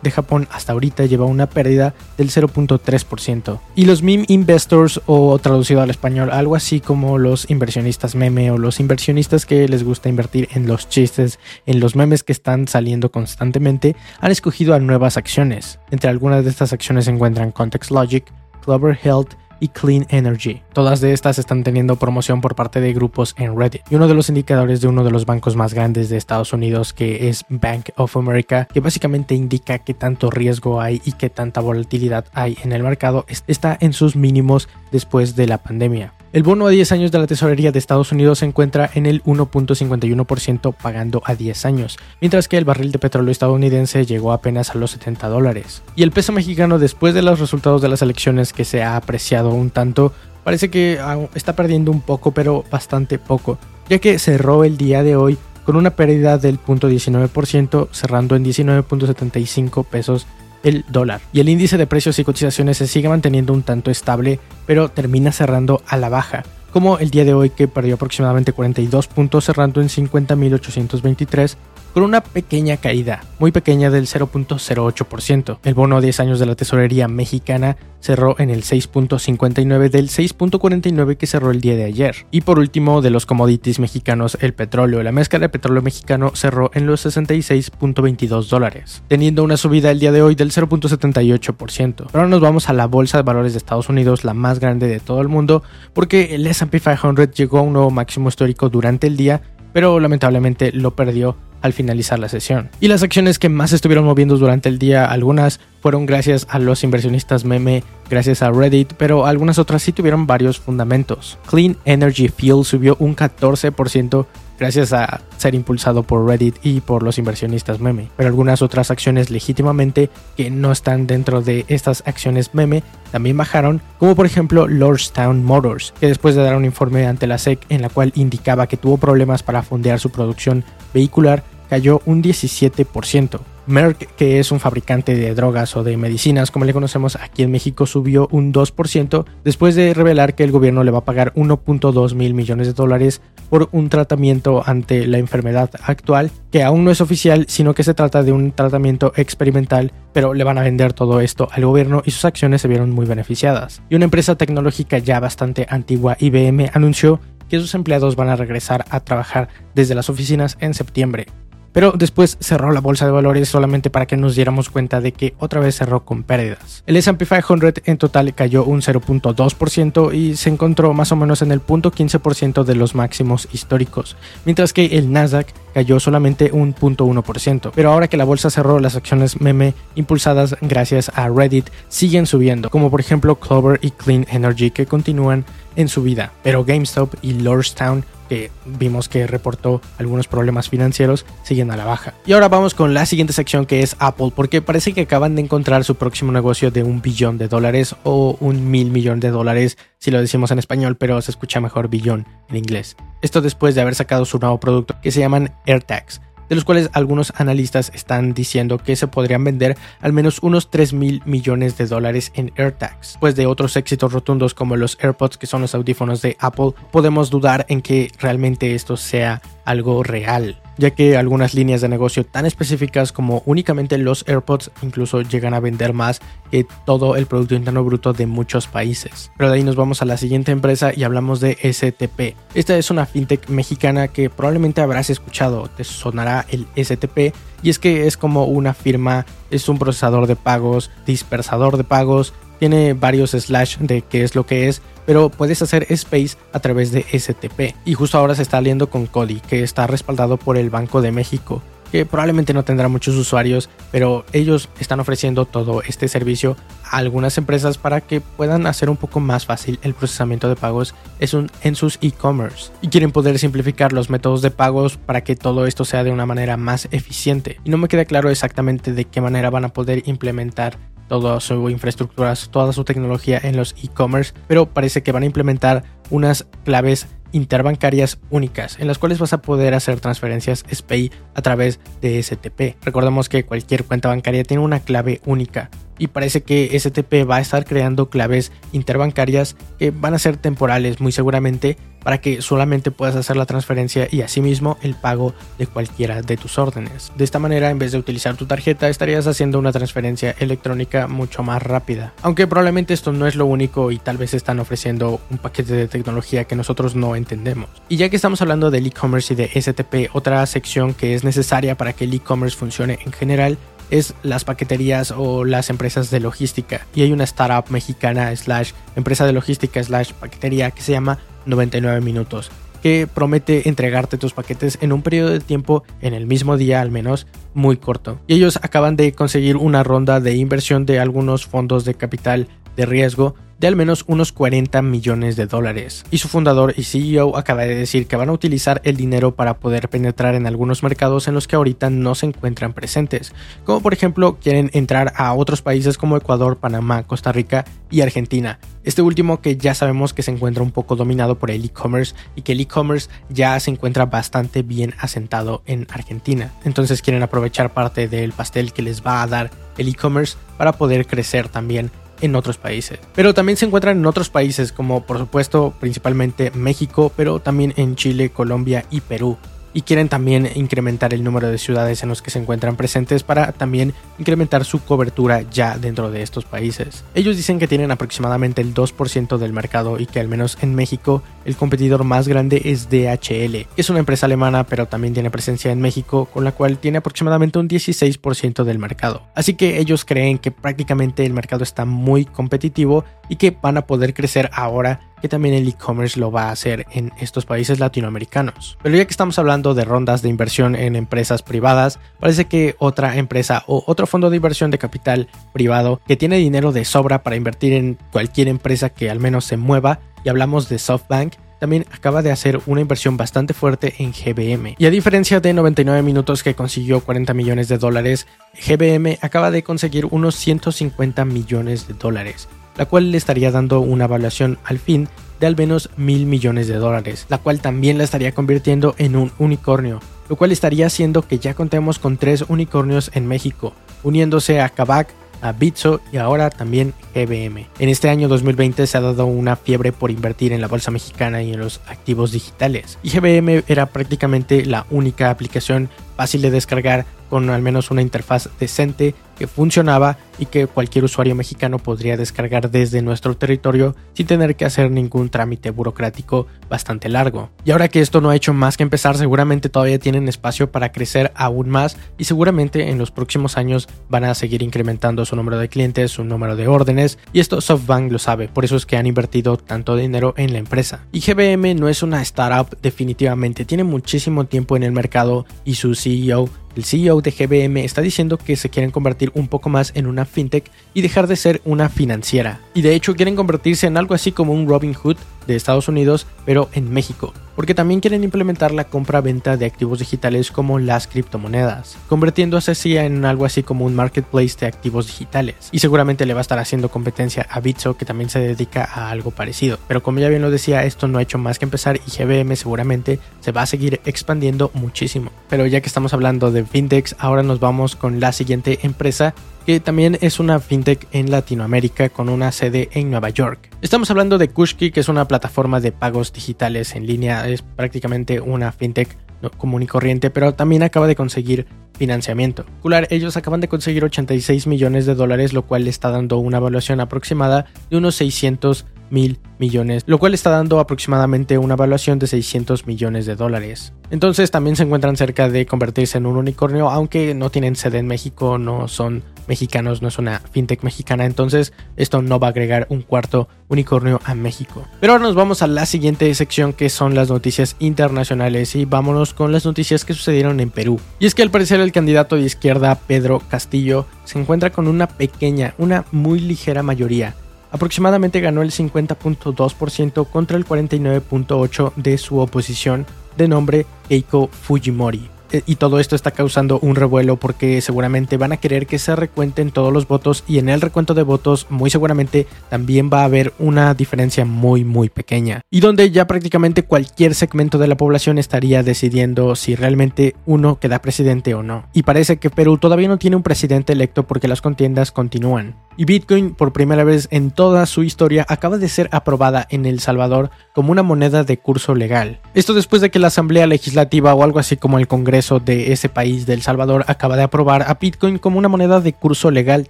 De 0.01 0.11
Japón 0.11 0.47
hasta 0.51 0.73
ahorita 0.73 1.05
lleva 1.05 1.25
una 1.25 1.49
pérdida 1.49 1.93
del 2.17 2.29
0.3%. 2.29 3.59
Y 3.75 3.85
los 3.85 4.03
meme 4.03 4.25
investors 4.27 5.01
o 5.05 5.37
traducido 5.39 5.81
al 5.81 5.89
español 5.89 6.31
algo 6.31 6.55
así 6.55 6.79
como 6.79 7.17
los 7.17 7.49
inversionistas 7.49 8.15
meme 8.15 8.51
o 8.51 8.57
los 8.57 8.79
inversionistas 8.79 9.45
que 9.45 9.67
les 9.67 9.83
gusta 9.83 10.09
invertir 10.09 10.49
en 10.53 10.67
los 10.67 10.89
chistes, 10.89 11.39
en 11.65 11.79
los 11.79 11.95
memes 11.95 12.23
que 12.23 12.31
están 12.31 12.67
saliendo 12.67 13.11
constantemente, 13.11 13.95
han 14.19 14.31
escogido 14.31 14.73
a 14.73 14.79
nuevas 14.79 15.17
acciones. 15.17 15.79
Entre 15.91 16.09
algunas 16.09 16.43
de 16.43 16.49
estas 16.49 16.73
acciones 16.73 17.05
se 17.05 17.11
encuentran 17.11 17.51
Context 17.51 17.91
Logic, 17.91 18.25
Clover 18.63 18.97
Health, 19.01 19.33
y 19.59 19.69
Clean 19.69 20.05
Energy. 20.09 20.61
Todas 20.73 21.01
de 21.01 21.13
estas 21.13 21.39
están 21.39 21.63
teniendo 21.63 21.95
promoción 21.95 22.41
por 22.41 22.55
parte 22.55 22.81
de 22.81 22.93
grupos 22.93 23.35
en 23.37 23.57
Reddit. 23.57 23.81
Y 23.89 23.95
uno 23.95 24.07
de 24.07 24.13
los 24.13 24.29
indicadores 24.29 24.81
de 24.81 24.87
uno 24.87 25.03
de 25.03 25.11
los 25.11 25.25
bancos 25.25 25.55
más 25.55 25.73
grandes 25.73 26.09
de 26.09 26.17
Estados 26.17 26.53
Unidos, 26.53 26.93
que 26.93 27.29
es 27.29 27.45
Bank 27.49 27.89
of 27.95 28.17
America, 28.17 28.67
que 28.73 28.79
básicamente 28.79 29.35
indica 29.35 29.79
qué 29.79 29.93
tanto 29.93 30.29
riesgo 30.29 30.81
hay 30.81 31.01
y 31.05 31.13
qué 31.13 31.29
tanta 31.29 31.61
volatilidad 31.61 32.25
hay 32.33 32.57
en 32.63 32.71
el 32.71 32.83
mercado, 32.83 33.25
está 33.47 33.77
en 33.79 33.93
sus 33.93 34.15
mínimos 34.15 34.69
después 34.91 35.35
de 35.35 35.47
la 35.47 35.57
pandemia. 35.57 36.13
El 36.35 36.43
bono 36.43 36.67
a 36.67 36.69
10 36.69 36.91
años 36.91 37.13
de 37.13 37.19
la 37.19 37.27
tesorería 37.27 37.71
de 37.71 37.79
Estados 37.79 38.11
Unidos 38.11 38.39
se 38.39 38.45
encuentra 38.45 38.89
en 38.93 39.05
el 39.05 39.23
1.51% 39.23 40.75
pagando 40.75 41.21
a 41.23 41.33
10 41.33 41.63
años, 41.63 41.97
mientras 42.19 42.49
que 42.49 42.57
el 42.57 42.65
barril 42.65 42.91
de 42.91 42.99
petróleo 42.99 43.31
estadounidense 43.31 44.05
llegó 44.05 44.33
apenas 44.33 44.71
a 44.71 44.77
los 44.77 44.91
70 44.91 45.29
dólares. 45.29 45.81
Y 45.95 46.03
el 46.03 46.11
peso 46.11 46.33
mexicano 46.33 46.77
después 46.77 47.13
de 47.13 47.21
los 47.21 47.39
resultados 47.39 47.81
de 47.81 47.87
las 47.87 48.01
elecciones 48.01 48.51
que 48.51 48.65
se 48.65 48.83
ha 48.83 48.97
apreciado 48.97 49.51
un 49.51 49.69
tanto, 49.69 50.11
parece 50.43 50.69
que 50.69 50.99
está 51.35 51.55
perdiendo 51.55 51.89
un 51.89 52.01
poco, 52.01 52.31
pero 52.31 52.65
bastante 52.69 53.17
poco, 53.17 53.57
ya 53.87 53.99
que 53.99 54.19
cerró 54.19 54.65
el 54.65 54.75
día 54.75 55.03
de 55.03 55.15
hoy 55.15 55.37
con 55.63 55.77
una 55.77 55.91
pérdida 55.91 56.37
del 56.37 56.59
0.19%, 56.59 57.87
cerrando 57.93 58.35
en 58.35 58.43
19.75 58.43 59.85
pesos 59.85 60.27
el 60.63 60.85
dólar. 60.89 61.21
Y 61.33 61.39
el 61.39 61.49
índice 61.49 61.77
de 61.77 61.87
precios 61.87 62.19
y 62.19 62.23
cotizaciones 62.23 62.77
se 62.77 62.87
sigue 62.87 63.09
manteniendo 63.09 63.53
un 63.53 63.63
tanto 63.63 63.91
estable, 63.91 64.39
pero 64.65 64.89
termina 64.89 65.31
cerrando 65.31 65.81
a 65.87 65.97
la 65.97 66.09
baja, 66.09 66.43
como 66.71 66.97
el 66.99 67.09
día 67.11 67.25
de 67.25 67.33
hoy 67.33 67.49
que 67.49 67.67
perdió 67.67 67.95
aproximadamente 67.95 68.53
42 68.53 69.07
puntos 69.07 69.45
cerrando 69.45 69.81
en 69.81 69.89
50.823 69.89 71.55
con 71.95 72.03
una 72.03 72.19
pequeña 72.19 72.75
caída, 72.75 73.23
muy 73.39 73.53
pequeña 73.53 73.89
del 73.89 74.05
0.08%. 74.05 75.59
El 75.63 75.73
bono 75.75 75.95
a 75.95 76.01
10 76.01 76.19
años 76.19 76.39
de 76.39 76.45
la 76.45 76.55
tesorería 76.55 77.07
mexicana 77.07 77.77
cerró 78.01 78.35
en 78.37 78.49
el 78.49 78.63
6.59 78.63 79.89
del 79.89 80.09
6.49 80.09 81.15
que 81.15 81.25
cerró 81.25 81.51
el 81.51 81.61
día 81.61 81.77
de 81.77 81.85
ayer. 81.85 82.25
Y 82.31 82.41
por 82.41 82.59
último, 82.59 83.01
de 83.01 83.11
los 83.11 83.25
commodities 83.25 83.79
mexicanos, 83.79 84.37
el 84.41 84.53
petróleo. 84.53 85.03
La 85.03 85.13
mezcla 85.13 85.39
de 85.39 85.47
petróleo 85.47 85.81
mexicano 85.81 86.33
cerró 86.35 86.69
en 86.73 86.85
los 86.85 87.05
66.22 87.05 88.49
dólares, 88.49 89.01
teniendo 89.07 89.45
una 89.45 89.55
subida 89.55 89.89
el 89.89 90.01
día 90.01 90.11
de 90.11 90.21
hoy 90.21 90.35
del 90.35 90.51
0.78%. 90.51 92.07
Ahora 92.11 92.27
nos 92.27 92.41
vamos 92.41 92.67
a 92.67 92.73
la 92.73 92.87
bolsa 92.87 93.19
de 93.19 93.23
valores 93.23 93.53
de 93.53 93.59
Estados 93.59 93.87
Unidos, 93.87 94.25
la 94.25 94.33
más 94.33 94.59
grande 94.59 94.89
de 94.89 94.99
todo 94.99 95.21
el 95.21 95.29
mundo, 95.29 95.63
porque 95.93 96.35
el 96.35 96.45
S&P 96.45 96.77
500 96.77 97.31
llegó 97.31 97.59
a 97.59 97.61
un 97.61 97.71
nuevo 97.71 97.89
máximo 97.89 98.27
histórico 98.27 98.67
durante 98.67 99.07
el 99.07 99.15
día, 99.15 99.41
pero 99.75 99.99
lamentablemente 99.99 100.71
lo 100.71 100.95
perdió 100.95 101.35
al 101.61 101.73
finalizar 101.73 102.17
la 102.17 102.29
sesión. 102.29 102.69
Y 102.79 102.87
las 102.87 103.03
acciones 103.03 103.39
que 103.39 103.49
más 103.49 103.73
estuvieron 103.73 104.05
moviendo 104.05 104.37
durante 104.37 104.69
el 104.69 104.79
día, 104.79 105.03
algunas 105.03 105.59
fueron 105.81 106.05
gracias 106.05 106.47
a 106.49 106.59
los 106.59 106.85
inversionistas 106.85 107.43
meme, 107.43 107.83
gracias 108.09 108.41
a 108.41 108.51
Reddit, 108.51 108.93
pero 108.93 109.25
algunas 109.25 109.59
otras 109.59 109.81
sí 109.81 109.91
tuvieron 109.91 110.27
varios 110.27 110.59
fundamentos. 110.59 111.37
Clean 111.49 111.75
Energy 111.83 112.29
Fuel 112.29 112.63
subió 112.63 112.95
un 112.99 113.17
14% 113.17 114.25
gracias 114.59 114.93
a 114.93 115.21
ser 115.37 115.55
impulsado 115.55 116.03
por 116.03 116.25
Reddit 116.25 116.55
y 116.63 116.81
por 116.81 117.03
los 117.03 117.17
inversionistas 117.17 117.79
meme. 117.79 118.09
Pero 118.15 118.27
algunas 118.27 118.61
otras 118.61 118.91
acciones 118.91 119.29
legítimamente 119.29 120.09
que 120.35 120.49
no 120.49 120.71
están 120.71 121.07
dentro 121.07 121.41
de 121.41 121.65
estas 121.67 122.03
acciones 122.05 122.53
meme 122.53 122.83
también 123.11 123.37
bajaron, 123.37 123.81
como 123.97 124.15
por 124.15 124.25
ejemplo 124.25 124.67
Lordstown 124.67 125.43
Motors, 125.43 125.93
que 125.99 126.07
después 126.07 126.35
de 126.35 126.43
dar 126.43 126.55
un 126.55 126.65
informe 126.65 127.07
ante 127.07 127.27
la 127.27 127.37
SEC 127.37 127.65
en 127.69 127.81
la 127.81 127.89
cual 127.89 128.11
indicaba 128.15 128.67
que 128.67 128.77
tuvo 128.77 128.97
problemas 128.97 129.43
para 129.43 129.63
fondear 129.63 129.99
su 129.99 130.09
producción 130.09 130.63
vehicular, 130.93 131.43
cayó 131.69 132.01
un 132.05 132.21
17%. 132.21 133.39
Merck, 133.67 134.15
que 134.15 134.39
es 134.39 134.51
un 134.51 134.59
fabricante 134.59 135.15
de 135.15 135.33
drogas 135.33 135.75
o 135.75 135.83
de 135.83 135.97
medicinas, 135.97 136.51
como 136.51 136.65
le 136.65 136.73
conocemos 136.73 137.15
aquí 137.15 137.43
en 137.43 137.51
México, 137.51 137.85
subió 137.85 138.27
un 138.31 138.53
2% 138.53 139.25
después 139.43 139.75
de 139.75 139.93
revelar 139.93 140.35
que 140.35 140.43
el 140.43 140.51
gobierno 140.51 140.83
le 140.83 140.91
va 140.91 140.99
a 140.99 141.05
pagar 141.05 141.33
1.2 141.33 142.13
mil 142.13 142.33
millones 142.33 142.67
de 142.67 142.73
dólares 142.73 143.21
por 143.49 143.69
un 143.71 143.89
tratamiento 143.89 144.63
ante 144.65 145.07
la 145.07 145.17
enfermedad 145.17 145.69
actual, 145.83 146.31
que 146.51 146.63
aún 146.63 146.83
no 146.83 146.91
es 146.91 147.01
oficial, 147.01 147.45
sino 147.47 147.73
que 147.73 147.83
se 147.83 147.93
trata 147.93 148.23
de 148.23 148.31
un 148.31 148.51
tratamiento 148.51 149.13
experimental, 149.15 149.91
pero 150.13 150.33
le 150.33 150.43
van 150.43 150.57
a 150.57 150.63
vender 150.63 150.93
todo 150.93 151.19
esto 151.19 151.47
al 151.51 151.65
gobierno 151.65 152.01
y 152.05 152.11
sus 152.11 152.25
acciones 152.25 152.61
se 152.61 152.67
vieron 152.67 152.91
muy 152.91 153.05
beneficiadas. 153.05 153.81
Y 153.89 153.95
una 153.95 154.05
empresa 154.05 154.35
tecnológica 154.35 154.97
ya 154.99 155.19
bastante 155.19 155.67
antigua, 155.69 156.17
IBM, 156.19 156.71
anunció 156.73 157.19
que 157.49 157.59
sus 157.59 157.75
empleados 157.75 158.15
van 158.15 158.29
a 158.29 158.35
regresar 158.35 158.85
a 158.89 158.99
trabajar 158.99 159.49
desde 159.75 159.95
las 159.95 160.09
oficinas 160.09 160.57
en 160.59 160.73
septiembre 160.73 161.27
pero 161.75 161.91
después 161.91 162.37
cerró 162.39 162.71
la 162.71 162.79
bolsa 162.79 163.05
de 163.05 163.11
valores 163.11 163.49
solamente 163.49 163.89
para 163.89 164.05
que 164.05 164.15
nos 164.15 164.33
diéramos 164.33 164.69
cuenta 164.69 165.01
de 165.01 165.11
que 165.11 165.33
otra 165.39 165.59
vez 165.59 165.75
cerró 165.75 166.05
con 166.05 166.23
pérdidas. 166.23 166.83
El 166.87 166.95
S&P 166.95 167.25
500 167.25 167.83
en 167.83 167.97
total 167.97 168.33
cayó 168.33 168.63
un 168.63 168.81
0.2% 168.81 170.13
y 170.13 170.37
se 170.37 170.49
encontró 170.49 170.93
más 170.93 171.11
o 171.11 171.17
menos 171.17 171.41
en 171.41 171.51
el 171.51 171.61
0.15% 171.61 172.63
de 172.63 172.75
los 172.75 172.95
máximos 172.95 173.49
históricos, 173.51 174.15
mientras 174.45 174.71
que 174.71 174.85
el 174.85 175.11
Nasdaq 175.11 175.47
cayó 175.73 175.99
solamente 175.99 176.49
un 176.53 176.73
0.1%. 176.73 177.73
Pero 177.75 177.91
ahora 177.91 178.07
que 178.07 178.15
la 178.15 178.23
bolsa 178.23 178.49
cerró, 178.49 178.79
las 178.79 178.95
acciones 178.95 179.41
meme 179.41 179.73
impulsadas 179.95 180.55
gracias 180.61 181.11
a 181.13 181.27
Reddit 181.27 181.69
siguen 181.89 182.25
subiendo, 182.25 182.69
como 182.69 182.89
por 182.89 183.01
ejemplo 183.01 183.35
Clover 183.35 183.79
y 183.81 183.91
Clean 183.91 184.25
Energy 184.31 184.71
que 184.71 184.85
continúan 184.85 185.43
en 185.75 185.89
su 185.89 186.03
vida. 186.03 186.31
Pero 186.41 186.63
GameStop 186.63 187.15
y 187.21 187.33
Lordstown 187.33 188.05
que 188.27 188.51
vimos 188.65 189.09
que 189.09 189.27
reportó 189.27 189.81
algunos 189.97 190.27
problemas 190.27 190.69
financieros, 190.69 191.25
siguen 191.43 191.71
a 191.71 191.77
la 191.77 191.85
baja. 191.85 192.13
Y 192.25 192.33
ahora 192.33 192.49
vamos 192.49 192.73
con 192.73 192.93
la 192.93 193.05
siguiente 193.05 193.33
sección 193.33 193.65
que 193.65 193.81
es 193.81 193.95
Apple, 193.99 194.31
porque 194.35 194.61
parece 194.61 194.93
que 194.93 195.01
acaban 195.01 195.35
de 195.35 195.41
encontrar 195.41 195.83
su 195.83 195.95
próximo 195.95 196.31
negocio 196.31 196.71
de 196.71 196.83
un 196.83 197.01
billón 197.01 197.37
de 197.37 197.47
dólares 197.47 197.95
o 198.03 198.37
un 198.39 198.69
mil 198.69 198.91
millón 198.91 199.19
de 199.19 199.31
dólares 199.31 199.77
si 199.97 200.11
lo 200.11 200.21
decimos 200.21 200.51
en 200.51 200.59
español, 200.59 200.97
pero 200.97 201.21
se 201.21 201.31
escucha 201.31 201.59
mejor 201.59 201.87
billón 201.87 202.27
en 202.49 202.57
inglés. 202.57 202.95
Esto 203.21 203.41
después 203.41 203.73
de 203.73 203.81
haber 203.81 203.95
sacado 203.95 204.25
su 204.25 204.37
nuevo 204.37 204.59
producto 204.59 204.95
que 205.01 205.11
se 205.11 205.19
llaman 205.19 205.51
AirTags 205.65 206.21
de 206.49 206.55
los 206.55 206.65
cuales 206.65 206.89
algunos 206.93 207.33
analistas 207.37 207.91
están 207.93 208.33
diciendo 208.33 208.77
que 208.77 208.95
se 208.95 209.07
podrían 209.07 209.43
vender 209.43 209.77
al 210.01 210.13
menos 210.13 210.39
unos 210.41 210.69
3 210.69 210.93
mil 210.93 211.21
millones 211.25 211.77
de 211.77 211.87
dólares 211.87 212.31
en 212.35 212.51
AirTags. 212.55 213.17
Pues 213.19 213.35
de 213.35 213.45
otros 213.45 213.75
éxitos 213.77 214.13
rotundos 214.13 214.53
como 214.53 214.75
los 214.75 214.97
AirPods, 215.01 215.37
que 215.37 215.47
son 215.47 215.61
los 215.61 215.75
audífonos 215.75 216.21
de 216.21 216.37
Apple, 216.39 216.71
podemos 216.91 217.29
dudar 217.29 217.65
en 217.69 217.81
que 217.81 218.11
realmente 218.19 218.75
esto 218.75 218.97
sea 218.97 219.41
algo 219.65 220.03
real 220.03 220.61
ya 220.77 220.91
que 220.91 221.17
algunas 221.17 221.53
líneas 221.53 221.81
de 221.81 221.89
negocio 221.89 222.25
tan 222.25 222.45
específicas 222.45 223.11
como 223.11 223.43
únicamente 223.45 223.97
los 223.97 224.25
AirPods 224.27 224.71
incluso 224.81 225.21
llegan 225.21 225.53
a 225.53 225.59
vender 225.59 225.93
más 225.93 226.21
que 226.51 226.65
todo 226.85 227.15
el 227.15 227.25
Producto 227.25 227.55
Interno 227.55 227.83
Bruto 227.83 228.13
de 228.13 228.27
muchos 228.27 228.67
países. 228.67 229.31
Pero 229.37 229.49
de 229.49 229.57
ahí 229.57 229.63
nos 229.63 229.75
vamos 229.75 230.01
a 230.01 230.05
la 230.05 230.17
siguiente 230.17 230.51
empresa 230.51 230.91
y 230.95 231.03
hablamos 231.03 231.39
de 231.39 231.57
STP. 231.61 232.35
Esta 232.53 232.77
es 232.77 232.91
una 232.91 233.05
fintech 233.05 233.49
mexicana 233.49 234.07
que 234.07 234.29
probablemente 234.29 234.81
habrás 234.81 235.09
escuchado, 235.09 235.69
te 235.75 235.83
sonará 235.83 236.45
el 236.49 236.67
STP, 236.75 237.33
y 237.61 237.69
es 237.69 237.79
que 237.79 238.05
es 238.05 238.17
como 238.17 238.45
una 238.45 238.73
firma, 238.73 239.25
es 239.49 239.69
un 239.69 239.79
procesador 239.79 240.27
de 240.27 240.35
pagos, 240.35 240.91
dispersador 241.05 241.77
de 241.77 241.83
pagos, 241.83 242.33
tiene 242.59 242.93
varios 242.93 243.31
slash 243.31 243.77
de 243.77 244.01
qué 244.01 244.23
es 244.23 244.35
lo 244.35 244.45
que 244.45 244.67
es, 244.67 244.81
pero 245.05 245.29
puedes 245.29 245.61
hacer 245.61 245.85
Space 245.89 246.37
a 246.53 246.59
través 246.59 246.91
de 246.91 247.03
STP. 247.03 247.75
Y 247.85 247.93
justo 247.93 248.17
ahora 248.17 248.35
se 248.35 248.41
está 248.41 248.57
aliando 248.57 248.89
con 248.89 249.05
Cody, 249.05 249.39
que 249.39 249.63
está 249.63 249.87
respaldado 249.87 250.37
por 250.37 250.57
el 250.57 250.69
Banco 250.69 251.01
de 251.01 251.11
México 251.11 251.61
que 251.91 252.05
probablemente 252.05 252.53
no 252.53 252.65
tendrá 252.65 252.87
muchos 252.87 253.15
usuarios, 253.15 253.69
pero 253.91 254.25
ellos 254.33 254.69
están 254.79 254.99
ofreciendo 254.99 255.45
todo 255.45 255.81
este 255.83 256.09
servicio 256.09 256.57
a 256.83 256.97
algunas 256.97 257.37
empresas 257.37 257.77
para 257.77 258.01
que 258.01 258.21
puedan 258.21 258.67
hacer 258.67 258.89
un 258.89 258.97
poco 258.97 259.19
más 259.19 259.45
fácil 259.45 259.79
el 259.81 259.93
procesamiento 259.93 260.49
de 260.49 260.57
pagos 260.57 260.93
en 261.19 261.75
sus 261.75 261.97
e-commerce 262.01 262.71
y 262.81 262.89
quieren 262.89 263.11
poder 263.13 263.39
simplificar 263.39 263.93
los 263.93 264.09
métodos 264.09 264.41
de 264.41 264.51
pagos 264.51 264.97
para 264.97 265.23
que 265.23 265.37
todo 265.37 265.67
esto 265.67 265.85
sea 265.85 266.03
de 266.03 266.11
una 266.11 266.25
manera 266.25 266.57
más 266.57 266.87
eficiente. 266.91 267.59
Y 267.63 267.69
no 267.69 267.77
me 267.77 267.87
queda 267.87 268.03
claro 268.05 268.29
exactamente 268.29 268.91
de 268.91 269.05
qué 269.05 269.21
manera 269.21 269.49
van 269.49 269.65
a 269.65 269.69
poder 269.69 270.03
implementar 270.05 270.77
toda 271.07 271.39
su 271.39 271.69
infraestructura, 271.69 272.33
toda 272.51 272.73
su 272.73 272.83
tecnología 272.83 273.39
en 273.43 273.57
los 273.57 273.75
e-commerce, 273.83 274.33
pero 274.47 274.67
parece 274.67 275.03
que 275.03 275.11
van 275.11 275.23
a 275.23 275.27
implementar 275.27 275.83
unas 276.09 276.47
claves 276.63 277.07
interbancarias 277.31 278.19
únicas 278.29 278.79
en 278.79 278.87
las 278.87 278.97
cuales 278.97 279.19
vas 279.19 279.33
a 279.33 279.41
poder 279.41 279.73
hacer 279.73 279.99
transferencias 279.99 280.63
SPAY 280.71 281.11
a 281.33 281.41
través 281.41 281.79
de 282.01 282.21
STP. 282.21 282.81
Recordemos 282.83 283.27
que 283.27 283.45
cualquier 283.45 283.83
cuenta 283.83 284.07
bancaria 284.07 284.43
tiene 284.43 284.63
una 284.63 284.79
clave 284.79 285.21
única 285.25 285.69
y 285.97 286.07
parece 286.07 286.43
que 286.43 286.77
STP 286.77 287.29
va 287.29 287.37
a 287.37 287.41
estar 287.41 287.65
creando 287.65 288.09
claves 288.09 288.51
interbancarias 288.71 289.55
que 289.79 289.91
van 289.91 290.13
a 290.13 290.19
ser 290.19 290.37
temporales 290.37 290.99
muy 290.99 291.11
seguramente 291.11 291.77
para 292.05 292.19
que 292.19 292.43
solamente 292.43 292.91
puedas 292.91 293.15
hacer 293.15 293.35
la 293.35 293.47
transferencia 293.47 294.07
y 294.11 294.21
asimismo 294.21 294.77
el 294.83 294.93
pago 294.93 295.33
de 295.57 295.65
cualquiera 295.65 296.21
de 296.21 296.37
tus 296.37 296.59
órdenes. 296.59 297.11
De 297.17 297.23
esta 297.23 297.39
manera, 297.39 297.71
en 297.71 297.79
vez 297.79 297.93
de 297.93 297.97
utilizar 297.97 298.37
tu 298.37 298.45
tarjeta, 298.45 298.89
estarías 298.89 299.25
haciendo 299.25 299.57
una 299.57 299.71
transferencia 299.71 300.35
electrónica 300.37 301.07
mucho 301.07 301.41
más 301.41 301.63
rápida. 301.63 302.13
Aunque 302.21 302.45
probablemente 302.45 302.93
esto 302.93 303.11
no 303.11 303.25
es 303.25 303.35
lo 303.35 303.47
único 303.47 303.89
y 303.89 303.97
tal 303.97 304.17
vez 304.17 304.35
están 304.35 304.59
ofreciendo 304.59 305.19
un 305.31 305.39
paquete 305.39 305.73
de 305.73 305.87
tecnología 305.87 306.43
que 306.43 306.55
nosotros 306.55 306.95
no 306.95 307.15
entendemos. 307.15 307.69
Y 307.89 307.97
ya 307.97 308.09
que 308.09 308.17
estamos 308.17 308.39
hablando 308.39 308.69
del 308.69 308.85
e-commerce 308.85 309.33
y 309.33 309.37
de 309.37 309.49
STP, 309.59 310.15
otra 310.15 310.45
sección 310.45 310.93
que 310.93 311.15
es 311.15 311.23
necesaria 311.23 311.75
para 311.75 311.93
que 311.93 312.03
el 312.03 312.13
e-commerce 312.13 312.55
funcione 312.55 312.99
en 313.03 313.13
general 313.13 313.57
es 313.89 314.13
las 314.23 314.43
paqueterías 314.43 315.11
o 315.11 315.45
las 315.45 315.69
empresas 315.69 316.09
de 316.11 316.19
logística. 316.19 316.85
Y 316.95 317.01
hay 317.01 317.11
una 317.11 317.23
startup 317.23 317.71
mexicana 317.71 318.35
slash 318.35 318.71
empresa 318.95 319.25
de 319.25 319.33
logística 319.33 319.83
slash 319.83 320.13
paquetería 320.13 320.71
que 320.71 320.81
se 320.81 320.91
llama 320.91 321.19
99 321.45 322.01
minutos 322.01 322.51
que 322.85 323.07
promete 323.11 323.67
entregarte 323.67 324.19
tus 324.19 324.33
paquetes 324.33 324.77
en 324.79 324.93
un 324.93 325.01
periodo 325.01 325.31
de 325.31 325.39
tiempo, 325.39 325.83
en 326.01 326.13
el 326.13 326.27
mismo 326.27 326.55
día 326.55 326.81
al 326.81 326.91
menos, 326.91 327.25
muy 327.55 327.77
corto. 327.77 328.19
Y 328.27 328.35
ellos 328.35 328.59
acaban 328.61 328.95
de 328.95 329.11
conseguir 329.13 329.57
una 329.57 329.81
ronda 329.81 330.19
de 330.19 330.35
inversión 330.35 330.85
de 330.85 330.99
algunos 330.99 331.47
fondos 331.47 331.83
de 331.83 331.95
capital 331.95 332.47
de 332.75 332.85
riesgo 332.85 333.33
de 333.59 333.67
al 333.67 333.75
menos 333.75 334.03
unos 334.07 334.31
40 334.31 334.81
millones 334.81 335.35
de 335.35 335.45
dólares. 335.45 336.03
Y 336.11 336.17
su 336.17 336.27
fundador 336.27 336.73
y 336.77 336.83
CEO 336.83 337.37
acaba 337.37 337.63
de 337.63 337.75
decir 337.75 338.07
que 338.07 338.15
van 338.15 338.29
a 338.29 338.33
utilizar 338.33 338.81
el 338.83 338.97
dinero 338.97 339.35
para 339.35 339.57
poder 339.57 339.89
penetrar 339.89 340.35
en 340.35 340.47
algunos 340.47 340.83
mercados 340.83 341.27
en 341.27 341.33
los 341.33 341.47
que 341.47 341.55
ahorita 341.55 341.89
no 341.89 342.15
se 342.15 342.27
encuentran 342.27 342.73
presentes, 342.73 343.33
como 343.63 343.81
por 343.81 343.93
ejemplo 343.93 344.37
quieren 344.41 344.69
entrar 344.73 345.13
a 345.15 345.33
otros 345.33 345.61
países 345.61 345.97
como 345.97 346.17
Ecuador, 346.17 346.57
Panamá, 346.57 347.03
Costa 347.03 347.31
Rica 347.31 347.65
y 347.89 348.01
Argentina. 348.01 348.59
Este 348.83 349.01
último 349.01 349.41
que 349.41 349.57
ya 349.57 349.73
sabemos 349.73 350.13
que 350.13 350.21
se 350.21 350.31
encuentra 350.31 350.61
un 350.61 350.71
poco 350.71 350.95
dominado 350.95 351.39
por 351.39 351.49
el 351.49 351.65
e-commerce 351.65 352.13
y 352.35 352.43
que 352.43 352.51
el 352.51 352.61
e-commerce 352.61 353.09
ya 353.29 353.59
se 353.59 353.71
encuentra 353.71 354.05
bastante 354.05 354.61
bien 354.61 354.93
asentado 354.99 355.63
en 355.65 355.87
Argentina. 355.89 356.53
Entonces 356.63 357.01
quieren 357.01 357.23
aprovechar 357.23 357.73
parte 357.73 358.07
del 358.07 358.31
pastel 358.31 358.73
que 358.73 358.83
les 358.83 359.03
va 359.03 359.23
a 359.23 359.27
dar 359.27 359.49
el 359.77 359.87
e-commerce 359.87 360.37
para 360.57 360.73
poder 360.73 361.07
crecer 361.07 361.49
también 361.49 361.91
en 362.21 362.35
otros 362.35 362.57
países. 362.57 362.99
Pero 363.13 363.33
también 363.33 363.57
se 363.57 363.65
encuentran 363.65 363.97
en 363.97 364.05
otros 364.05 364.29
países 364.29 364.71
como 364.71 365.05
por 365.05 365.17
supuesto 365.17 365.73
principalmente 365.79 366.51
México, 366.51 367.11
pero 367.15 367.39
también 367.39 367.73
en 367.77 367.95
Chile, 367.95 368.29
Colombia 368.29 368.85
y 368.89 369.01
Perú 369.01 369.37
y 369.75 369.81
quieren 369.81 370.07
también 370.07 370.49
incrementar 370.55 371.13
el 371.13 371.23
número 371.23 371.49
de 371.49 371.57
ciudades 371.57 372.01
en 372.01 372.09
los 372.09 372.21
que 372.21 372.31
se 372.31 372.39
encuentran 372.39 372.77
presentes 372.77 373.23
para 373.23 373.51
también 373.51 373.93
incrementar 374.17 374.63
su 374.63 374.79
cobertura 374.79 375.41
ya 375.41 375.77
dentro 375.77 376.09
de 376.09 376.21
estos 376.23 376.45
países. 376.45 377.03
Ellos 377.13 377.35
dicen 377.35 377.59
que 377.59 377.67
tienen 377.67 377.91
aproximadamente 377.91 378.61
el 378.61 378.73
2% 378.73 379.37
del 379.37 379.51
mercado 379.51 379.99
y 379.99 380.05
que 380.05 380.21
al 380.21 380.29
menos 380.29 380.57
en 380.61 380.73
México 380.75 381.21
el 381.43 381.57
competidor 381.57 382.05
más 382.05 382.27
grande 382.27 382.61
es 382.63 382.89
DHL, 382.89 383.67
que 383.75 383.81
es 383.81 383.89
una 383.89 383.99
empresa 383.99 384.25
alemana 384.27 384.63
pero 384.63 384.87
también 384.87 385.13
tiene 385.13 385.29
presencia 385.29 385.73
en 385.73 385.81
México 385.81 386.25
con 386.33 386.45
la 386.45 386.53
cual 386.53 386.77
tiene 386.77 386.99
aproximadamente 386.99 387.59
un 387.59 387.67
16% 387.67 388.63
del 388.63 388.79
mercado. 388.79 389.23
Así 389.35 389.55
que 389.55 389.79
ellos 389.79 390.05
creen 390.05 390.37
que 390.37 390.51
prácticamente 390.51 391.25
el 391.25 391.33
mercado 391.33 391.63
está 391.63 391.83
muy 391.83 392.23
competitivo 392.23 393.03
y 393.27 393.35
que 393.35 393.51
van 393.51 393.77
a 393.77 393.85
poder 393.85 394.13
crecer 394.13 394.49
ahora 394.53 395.01
que 395.21 395.29
también 395.29 395.55
el 395.55 395.67
e-commerce 395.67 396.19
lo 396.19 396.31
va 396.31 396.49
a 396.49 396.51
hacer 396.51 396.85
en 396.91 397.11
estos 397.19 397.45
países 397.45 397.79
latinoamericanos. 397.79 398.77
Pero 398.81 398.97
ya 398.97 399.05
que 399.05 399.11
estamos 399.11 399.39
hablando 399.39 399.73
de 399.73 399.85
rondas 399.85 400.21
de 400.21 400.29
inversión 400.29 400.75
en 400.75 400.95
empresas 400.95 401.41
privadas, 401.41 401.99
parece 402.19 402.45
que 402.45 402.75
otra 402.79 403.17
empresa 403.17 403.63
o 403.67 403.83
otro 403.87 404.07
fondo 404.07 404.29
de 404.29 404.37
inversión 404.37 404.71
de 404.71 404.77
capital 404.77 405.27
privado 405.53 406.01
que 406.07 406.17
tiene 406.17 406.37
dinero 406.37 406.71
de 406.71 406.85
sobra 406.85 407.23
para 407.23 407.35
invertir 407.35 407.73
en 407.73 407.97
cualquier 408.11 408.47
empresa 408.47 408.89
que 408.89 409.09
al 409.09 409.19
menos 409.19 409.45
se 409.45 409.57
mueva, 409.57 409.99
y 410.23 410.29
hablamos 410.29 410.69
de 410.69 410.79
SoftBank, 410.79 411.33
también 411.59 411.85
acaba 411.91 412.21
de 412.21 412.31
hacer 412.31 412.59
una 412.65 412.81
inversión 412.81 413.15
bastante 413.17 413.53
fuerte 413.53 413.95
en 413.99 414.11
GBM. 414.11 414.75
Y 414.77 414.85
a 414.85 414.89
diferencia 414.89 415.39
de 415.39 415.53
99 415.53 416.01
minutos 416.01 416.43
que 416.43 416.55
consiguió 416.55 416.99
40 416.99 417.33
millones 417.33 417.67
de 417.67 417.77
dólares, 417.77 418.27
GBM 418.53 419.17
acaba 419.21 419.51
de 419.51 419.63
conseguir 419.63 420.05
unos 420.11 420.35
150 420.35 421.25
millones 421.25 421.87
de 421.87 421.93
dólares 421.93 422.47
la 422.77 422.85
cual 422.85 423.11
le 423.11 423.17
estaría 423.17 423.51
dando 423.51 423.79
una 423.79 424.05
evaluación 424.05 424.57
al 424.63 424.79
fin 424.79 425.07
de 425.39 425.47
al 425.47 425.55
menos 425.55 425.89
mil 425.97 426.25
millones 426.25 426.67
de 426.67 426.75
dólares, 426.75 427.25
la 427.29 427.37
cual 427.37 427.61
también 427.61 427.97
la 427.97 428.03
estaría 428.03 428.33
convirtiendo 428.33 428.95
en 428.97 429.15
un 429.15 429.31
unicornio, 429.37 429.99
lo 430.29 430.35
cual 430.35 430.51
estaría 430.51 430.87
haciendo 430.87 431.21
que 431.21 431.39
ya 431.39 431.53
contemos 431.53 431.99
con 431.99 432.17
tres 432.17 432.45
unicornios 432.47 433.11
en 433.13 433.27
México, 433.27 433.73
uniéndose 434.03 434.61
a 434.61 434.69
Kavak, 434.69 435.09
a 435.41 435.51
Bitso 435.51 435.99
y 436.11 436.17
ahora 436.17 436.49
también 436.49 436.93
GBM. 437.13 437.67
En 437.77 437.89
este 437.89 438.09
año 438.09 438.27
2020 438.27 438.87
se 438.87 438.97
ha 438.97 439.01
dado 439.01 439.25
una 439.25 439.55
fiebre 439.55 439.91
por 439.91 440.09
invertir 440.09 440.53
en 440.53 440.61
la 440.61 440.67
bolsa 440.67 440.91
mexicana 440.91 441.43
y 441.43 441.53
en 441.53 441.59
los 441.59 441.81
activos 441.87 442.31
digitales, 442.31 442.97
y 443.03 443.09
GBM 443.09 443.63
era 443.67 443.87
prácticamente 443.87 444.65
la 444.65 444.85
única 444.89 445.29
aplicación 445.29 445.89
fácil 446.15 446.41
de 446.41 446.51
descargar 446.51 447.05
con 447.29 447.49
al 447.49 447.61
menos 447.61 447.91
una 447.91 448.01
interfaz 448.01 448.49
decente 448.59 449.15
que 449.35 449.47
funcionaba 449.47 450.17
y 450.37 450.45
que 450.45 450.67
cualquier 450.67 451.05
usuario 451.05 451.35
mexicano 451.35 451.79
podría 451.79 452.17
descargar 452.17 452.69
desde 452.71 453.01
nuestro 453.01 453.37
territorio 453.37 453.95
sin 454.13 454.27
tener 454.27 454.55
que 454.55 454.65
hacer 454.65 454.91
ningún 454.91 455.29
trámite 455.29 455.71
burocrático 455.71 456.47
bastante 456.69 457.09
largo. 457.09 457.49
Y 457.63 457.71
ahora 457.71 457.87
que 457.87 458.01
esto 458.01 458.21
no 458.21 458.29
ha 458.29 458.35
hecho 458.35 458.53
más 458.53 458.77
que 458.77 458.83
empezar, 458.83 459.17
seguramente 459.17 459.69
todavía 459.69 459.99
tienen 459.99 460.27
espacio 460.27 460.71
para 460.71 460.91
crecer 460.91 461.31
aún 461.35 461.69
más 461.69 461.97
y 462.17 462.25
seguramente 462.25 462.89
en 462.89 462.97
los 462.97 463.11
próximos 463.11 463.57
años 463.57 463.87
van 464.09 464.23
a 464.23 464.33
seguir 464.35 464.61
incrementando 464.61 465.25
su 465.25 465.35
número 465.35 465.57
de 465.57 465.69
clientes, 465.69 466.11
su 466.11 466.23
número 466.23 466.55
de 466.55 466.67
órdenes 466.67 467.17
y 467.33 467.39
esto 467.39 467.61
SoftBank 467.61 468.11
lo 468.11 468.19
sabe, 468.19 468.47
por 468.47 468.65
eso 468.65 468.75
es 468.75 468.85
que 468.85 468.97
han 468.97 469.07
invertido 469.07 469.57
tanto 469.57 469.95
dinero 469.95 470.33
en 470.37 470.53
la 470.53 470.59
empresa. 470.59 471.05
Y 471.11 471.19
GBM 471.21 471.75
no 471.75 471.89
es 471.89 472.03
una 472.03 472.21
startup 472.21 472.77
definitivamente, 472.81 473.65
tiene 473.65 473.83
muchísimo 473.83 474.45
tiempo 474.45 474.75
en 474.75 474.83
el 474.83 474.91
mercado 474.91 475.45
y 475.63 475.75
su 475.75 475.95
CEO 475.95 476.49
el 476.75 476.83
CEO 476.83 477.21
de 477.21 477.31
GBM 477.31 477.77
está 477.77 478.01
diciendo 478.01 478.37
que 478.37 478.57
se 478.57 478.69
quieren 478.69 478.91
convertir 478.91 479.24
un 479.33 479.47
poco 479.47 479.69
más 479.69 479.91
en 479.95 480.07
una 480.07 480.25
fintech 480.25 480.69
y 480.93 481.01
dejar 481.01 481.27
de 481.27 481.35
ser 481.35 481.61
una 481.65 481.89
financiera. 481.89 482.59
Y 482.75 482.81
de 482.81 482.93
hecho 482.93 483.15
quieren 483.15 483.37
convertirse 483.37 483.87
en 483.87 483.95
algo 483.95 484.13
así 484.13 484.33
como 484.33 484.51
un 484.51 484.67
Robin 484.67 484.93
Hood 484.93 485.15
de 485.47 485.55
Estados 485.55 485.87
Unidos, 485.87 486.27
pero 486.43 486.69
en 486.73 486.91
México, 486.91 487.33
porque 487.55 487.73
también 487.73 488.01
quieren 488.01 488.25
implementar 488.25 488.73
la 488.73 488.83
compra-venta 488.83 489.55
de 489.55 489.65
activos 489.65 489.99
digitales 489.99 490.51
como 490.51 490.77
las 490.77 491.07
criptomonedas, 491.07 491.97
convirtiéndose 492.09 492.71
así 492.71 492.97
en 492.97 493.23
algo 493.23 493.45
así 493.45 493.63
como 493.63 493.85
un 493.85 493.95
marketplace 493.95 494.57
de 494.59 494.67
activos 494.67 495.07
digitales. 495.07 495.55
Y 495.71 495.79
seguramente 495.79 496.25
le 496.25 496.33
va 496.33 496.41
a 496.41 496.41
estar 496.41 496.59
haciendo 496.59 496.89
competencia 496.89 497.47
a 497.49 497.61
Bitso, 497.61 497.95
que 497.95 498.03
también 498.03 498.29
se 498.29 498.39
dedica 498.39 498.83
a 498.83 499.09
algo 499.09 499.31
parecido. 499.31 499.79
Pero 499.87 500.03
como 500.03 500.19
ya 500.19 500.27
bien 500.27 500.41
lo 500.41 500.51
decía, 500.51 500.83
esto 500.83 501.07
no 501.07 501.19
ha 501.19 501.21
hecho 501.21 501.37
más 501.37 501.59
que 501.59 501.65
empezar 501.65 501.97
y 502.05 502.11
GBM 502.11 502.57
seguramente 502.57 503.19
se 503.39 503.53
va 503.53 503.61
a 503.61 503.67
seguir 503.67 504.01
expandiendo 504.03 504.71
muchísimo. 504.73 505.31
Pero 505.47 505.65
ya 505.65 505.79
que 505.79 505.87
estamos 505.87 506.13
hablando 506.13 506.51
de 506.51 506.65
fintechs, 506.65 507.15
ahora 507.19 507.41
nos 507.41 507.61
vamos 507.61 507.95
con 507.95 508.19
la 508.19 508.33
siguiente 508.33 508.79
empresa 508.83 509.33
que 509.65 509.79
también 509.79 510.17
es 510.21 510.39
una 510.39 510.59
fintech 510.59 511.07
en 511.11 511.31
Latinoamérica 511.31 512.09
con 512.09 512.29
una 512.29 512.51
sede 512.51 512.89
en 512.93 513.09
Nueva 513.09 513.29
York. 513.29 513.69
Estamos 513.81 514.11
hablando 514.11 514.37
de 514.37 514.49
Kushki, 514.49 514.91
que 514.91 514.99
es 514.99 515.09
una 515.09 515.27
plataforma 515.27 515.79
de 515.79 515.91
pagos 515.91 516.31
digitales 516.31 516.95
en 516.95 517.07
línea, 517.07 517.47
es 517.49 517.61
prácticamente 517.61 518.39
una 518.39 518.71
fintech 518.71 519.17
común 519.57 519.83
y 519.83 519.87
corriente, 519.87 520.29
pero 520.29 520.53
también 520.53 520.83
acaba 520.83 521.07
de 521.07 521.15
conseguir 521.15 521.67
financiamiento. 521.97 522.65
Cular, 522.81 523.07
ellos 523.09 523.37
acaban 523.37 523.61
de 523.61 523.67
conseguir 523.67 524.03
86 524.03 524.67
millones 524.67 525.05
de 525.05 525.15
dólares, 525.15 525.53
lo 525.53 525.63
cual 525.63 525.85
le 525.85 525.89
está 525.89 526.09
dando 526.09 526.37
una 526.37 526.57
evaluación 526.57 526.99
aproximada 526.99 527.65
de 527.89 527.97
unos 527.97 528.15
600 528.15 528.85
mil 529.09 529.39
millones, 529.59 530.03
lo 530.05 530.17
cual 530.17 530.33
está 530.33 530.49
dando 530.49 530.79
aproximadamente 530.79 531.57
una 531.57 531.75
evaluación 531.75 532.19
de 532.19 532.27
600 532.27 532.87
millones 532.87 533.25
de 533.25 533.35
dólares. 533.35 533.93
Entonces 534.11 534.51
también 534.51 534.75
se 534.75 534.83
encuentran 534.83 535.17
cerca 535.17 535.49
de 535.49 535.65
convertirse 535.65 536.17
en 536.17 536.25
un 536.25 536.37
unicornio, 536.37 536.89
aunque 536.89 537.33
no 537.33 537.49
tienen 537.49 537.75
sede 537.75 537.99
en 537.99 538.07
México, 538.07 538.57
no 538.57 538.87
son 538.87 539.23
mexicanos, 539.47 540.01
no 540.01 540.07
es 540.07 540.17
una 540.17 540.39
fintech 540.39 540.83
mexicana, 540.83 541.25
entonces 541.25 541.73
esto 541.97 542.21
no 542.21 542.39
va 542.39 542.47
a 542.47 542.49
agregar 542.51 542.87
un 542.89 543.01
cuarto 543.01 543.47
unicornio 543.67 544.19
a 544.25 544.35
México. 544.35 544.85
Pero 544.99 545.13
ahora 545.13 545.25
nos 545.25 545.35
vamos 545.35 545.61
a 545.61 545.67
la 545.67 545.85
siguiente 545.85 546.33
sección 546.33 546.73
que 546.73 546.89
son 546.89 547.15
las 547.15 547.29
noticias 547.29 547.75
internacionales 547.79 548.75
y 548.75 548.85
vámonos 548.85 549.33
con 549.33 549.51
las 549.51 549.65
noticias 549.65 550.05
que 550.05 550.13
sucedieron 550.13 550.59
en 550.59 550.71
Perú. 550.71 550.99
Y 551.19 551.25
es 551.25 551.35
que 551.35 551.43
al 551.43 551.51
parecer 551.51 551.79
el 551.79 551.91
candidato 551.91 552.35
de 552.35 552.43
izquierda 552.43 552.95
Pedro 553.07 553.41
Castillo 553.49 554.05
se 554.23 554.39
encuentra 554.39 554.71
con 554.71 554.87
una 554.87 555.07
pequeña, 555.07 555.73
una 555.77 556.05
muy 556.11 556.39
ligera 556.39 556.83
mayoría. 556.83 557.35
Aproximadamente 557.75 558.39
ganó 558.39 558.61
el 558.61 558.71
50.2% 558.71 560.29
contra 560.29 560.55
el 560.55 560.65
49.8% 560.65 561.91
de 561.97 562.17
su 562.17 562.39
oposición 562.39 563.05
de 563.35 563.49
nombre 563.49 563.85
Keiko 564.07 564.47
Fujimori. 564.47 565.34
Eh, 565.51 565.61
y 565.65 565.75
todo 565.75 565.99
esto 565.99 566.15
está 566.15 566.31
causando 566.31 566.79
un 566.79 566.95
revuelo 566.95 567.37
porque 567.37 567.81
seguramente 567.81 568.37
van 568.37 568.51
a 568.51 568.57
querer 568.57 568.87
que 568.87 568.99
se 568.99 569.15
recuenten 569.15 569.71
todos 569.71 569.93
los 569.93 570.07
votos 570.07 570.43
y 570.47 570.59
en 570.59 570.69
el 570.69 570.81
recuento 570.81 571.13
de 571.13 571.23
votos 571.23 571.67
muy 571.69 571.89
seguramente 571.89 572.47
también 572.69 573.09
va 573.11 573.21
a 573.21 573.25
haber 573.25 573.53
una 573.59 573.93
diferencia 573.93 574.45
muy 574.45 574.83
muy 574.83 575.09
pequeña 575.09 575.61
y 575.69 575.79
donde 575.79 576.11
ya 576.11 576.27
prácticamente 576.27 576.83
cualquier 576.83 577.35
segmento 577.35 577.77
de 577.77 577.87
la 577.87 577.97
población 577.97 578.37
estaría 578.37 578.83
decidiendo 578.83 579.55
si 579.55 579.75
realmente 579.75 580.35
uno 580.45 580.79
queda 580.79 580.99
presidente 581.01 581.53
o 581.53 581.63
no. 581.63 581.85
Y 581.93 582.03
parece 582.03 582.37
que 582.37 582.49
Perú 582.49 582.77
todavía 582.77 583.07
no 583.07 583.17
tiene 583.17 583.35
un 583.35 583.43
presidente 583.43 583.93
electo 583.93 584.23
porque 584.23 584.47
las 584.47 584.61
contiendas 584.61 585.11
continúan. 585.11 585.75
Y 585.97 586.05
Bitcoin 586.05 586.55
por 586.55 586.73
primera 586.73 587.03
vez 587.03 587.27
en 587.31 587.51
toda 587.51 587.85
su 587.85 588.03
historia 588.03 588.45
acaba 588.49 588.77
de 588.77 588.89
ser 588.89 589.09
aprobada 589.11 589.65
en 589.69 589.85
El 589.85 589.99
Salvador 589.99 590.49
como 590.73 590.91
una 590.91 591.03
moneda 591.03 591.43
de 591.43 591.57
curso 591.57 591.95
legal. 591.95 592.41
Esto 592.53 592.73
después 592.73 593.01
de 593.01 593.11
que 593.11 593.19
la 593.19 593.27
Asamblea 593.27 593.65
Legislativa 593.65 594.33
o 594.33 594.43
algo 594.43 594.59
así 594.59 594.75
como 594.75 594.99
el 594.99 595.07
Congreso 595.07 595.34
de 595.35 595.91
ese 595.91 596.07
país 596.07 596.45
del 596.45 596.61
Salvador 596.61 597.03
acaba 597.07 597.35
de 597.35 597.43
aprobar 597.43 597.83
a 597.83 597.95
Bitcoin 597.95 598.37
como 598.37 598.57
una 598.57 598.69
moneda 598.69 599.01
de 599.01 599.13
curso 599.13 599.51
legal 599.51 599.89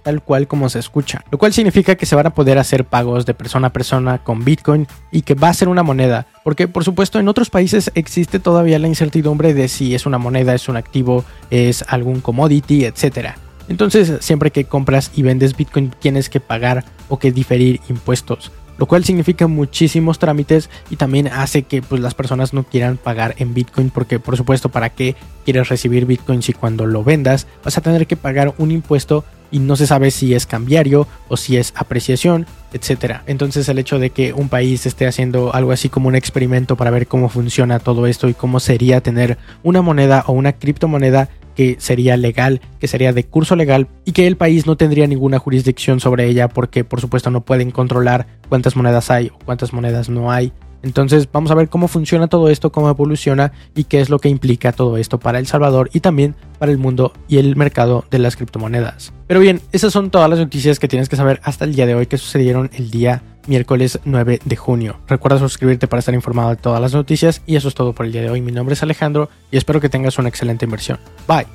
tal 0.00 0.22
cual 0.22 0.48
como 0.48 0.68
se 0.68 0.80
escucha, 0.80 1.24
lo 1.30 1.38
cual 1.38 1.52
significa 1.52 1.94
que 1.94 2.04
se 2.04 2.16
van 2.16 2.26
a 2.26 2.34
poder 2.34 2.58
hacer 2.58 2.84
pagos 2.84 3.26
de 3.26 3.34
persona 3.34 3.68
a 3.68 3.72
persona 3.72 4.18
con 4.18 4.44
Bitcoin 4.44 4.88
y 5.12 5.22
que 5.22 5.34
va 5.34 5.48
a 5.48 5.54
ser 5.54 5.68
una 5.68 5.82
moneda, 5.82 6.26
porque 6.42 6.66
por 6.66 6.84
supuesto 6.84 7.20
en 7.20 7.28
otros 7.28 7.48
países 7.48 7.92
existe 7.94 8.40
todavía 8.40 8.78
la 8.78 8.88
incertidumbre 8.88 9.54
de 9.54 9.68
si 9.68 9.94
es 9.94 10.04
una 10.04 10.18
moneda, 10.18 10.54
es 10.54 10.68
un 10.68 10.76
activo, 10.76 11.24
es 11.50 11.84
algún 11.88 12.20
commodity, 12.20 12.84
etc. 12.84 13.36
Entonces 13.68 14.14
siempre 14.20 14.50
que 14.50 14.64
compras 14.64 15.12
y 15.14 15.22
vendes 15.22 15.56
Bitcoin 15.56 15.92
tienes 15.98 16.28
que 16.28 16.40
pagar 16.40 16.84
o 17.08 17.18
que 17.18 17.30
diferir 17.30 17.80
impuestos 17.88 18.50
lo 18.78 18.86
cual 18.86 19.04
significa 19.04 19.46
muchísimos 19.46 20.18
trámites 20.18 20.70
y 20.90 20.96
también 20.96 21.28
hace 21.28 21.62
que 21.62 21.82
pues, 21.82 22.00
las 22.00 22.14
personas 22.14 22.52
no 22.52 22.64
quieran 22.64 22.96
pagar 22.96 23.34
en 23.38 23.54
Bitcoin 23.54 23.90
porque 23.90 24.18
por 24.18 24.36
supuesto 24.36 24.68
para 24.68 24.90
qué 24.90 25.16
quieres 25.44 25.68
recibir 25.68 26.06
Bitcoin 26.06 26.42
si 26.42 26.52
cuando 26.52 26.86
lo 26.86 27.04
vendas 27.04 27.46
vas 27.64 27.78
a 27.78 27.80
tener 27.80 28.06
que 28.06 28.16
pagar 28.16 28.54
un 28.58 28.70
impuesto 28.70 29.24
y 29.56 29.58
no 29.58 29.74
se 29.74 29.86
sabe 29.86 30.10
si 30.10 30.34
es 30.34 30.44
cambiario 30.44 31.08
o 31.28 31.38
si 31.38 31.56
es 31.56 31.72
apreciación, 31.76 32.44
etc. 32.74 33.20
Entonces 33.26 33.66
el 33.70 33.78
hecho 33.78 33.98
de 33.98 34.10
que 34.10 34.34
un 34.34 34.50
país 34.50 34.84
esté 34.84 35.06
haciendo 35.06 35.54
algo 35.54 35.72
así 35.72 35.88
como 35.88 36.08
un 36.08 36.14
experimento 36.14 36.76
para 36.76 36.90
ver 36.90 37.06
cómo 37.06 37.30
funciona 37.30 37.78
todo 37.78 38.06
esto 38.06 38.28
y 38.28 38.34
cómo 38.34 38.60
sería 38.60 39.00
tener 39.00 39.38
una 39.62 39.80
moneda 39.80 40.24
o 40.26 40.32
una 40.32 40.52
criptomoneda 40.52 41.30
que 41.54 41.76
sería 41.78 42.18
legal, 42.18 42.60
que 42.78 42.86
sería 42.86 43.14
de 43.14 43.24
curso 43.24 43.56
legal 43.56 43.88
y 44.04 44.12
que 44.12 44.26
el 44.26 44.36
país 44.36 44.66
no 44.66 44.76
tendría 44.76 45.06
ninguna 45.06 45.38
jurisdicción 45.38 46.00
sobre 46.00 46.26
ella 46.26 46.48
porque 46.48 46.84
por 46.84 47.00
supuesto 47.00 47.30
no 47.30 47.40
pueden 47.40 47.70
controlar 47.70 48.26
cuántas 48.50 48.76
monedas 48.76 49.10
hay 49.10 49.28
o 49.28 49.38
cuántas 49.42 49.72
monedas 49.72 50.10
no 50.10 50.30
hay. 50.30 50.52
Entonces 50.86 51.28
vamos 51.30 51.50
a 51.50 51.56
ver 51.56 51.68
cómo 51.68 51.88
funciona 51.88 52.28
todo 52.28 52.48
esto, 52.48 52.70
cómo 52.70 52.88
evoluciona 52.88 53.52
y 53.74 53.84
qué 53.84 54.00
es 54.00 54.08
lo 54.08 54.20
que 54.20 54.28
implica 54.28 54.70
todo 54.70 54.96
esto 54.96 55.18
para 55.18 55.40
El 55.40 55.46
Salvador 55.48 55.90
y 55.92 55.98
también 55.98 56.36
para 56.60 56.70
el 56.70 56.78
mundo 56.78 57.12
y 57.26 57.38
el 57.38 57.56
mercado 57.56 58.04
de 58.08 58.20
las 58.20 58.36
criptomonedas. 58.36 59.12
Pero 59.26 59.40
bien, 59.40 59.60
esas 59.72 59.92
son 59.92 60.10
todas 60.10 60.30
las 60.30 60.38
noticias 60.38 60.78
que 60.78 60.86
tienes 60.86 61.08
que 61.08 61.16
saber 61.16 61.40
hasta 61.42 61.64
el 61.64 61.74
día 61.74 61.86
de 61.86 61.96
hoy 61.96 62.06
que 62.06 62.18
sucedieron 62.18 62.70
el 62.74 62.92
día 62.92 63.22
miércoles 63.48 63.98
9 64.04 64.40
de 64.44 64.56
junio. 64.56 65.00
Recuerda 65.08 65.40
suscribirte 65.40 65.88
para 65.88 65.98
estar 65.98 66.14
informado 66.14 66.50
de 66.50 66.56
todas 66.56 66.80
las 66.80 66.94
noticias 66.94 67.42
y 67.46 67.56
eso 67.56 67.66
es 67.66 67.74
todo 67.74 67.92
por 67.92 68.06
el 68.06 68.12
día 68.12 68.22
de 68.22 68.30
hoy. 68.30 68.40
Mi 68.40 68.52
nombre 68.52 68.74
es 68.74 68.82
Alejandro 68.84 69.28
y 69.50 69.56
espero 69.56 69.80
que 69.80 69.88
tengas 69.88 70.18
una 70.18 70.28
excelente 70.28 70.66
inversión. 70.66 71.00
Bye. 71.26 71.46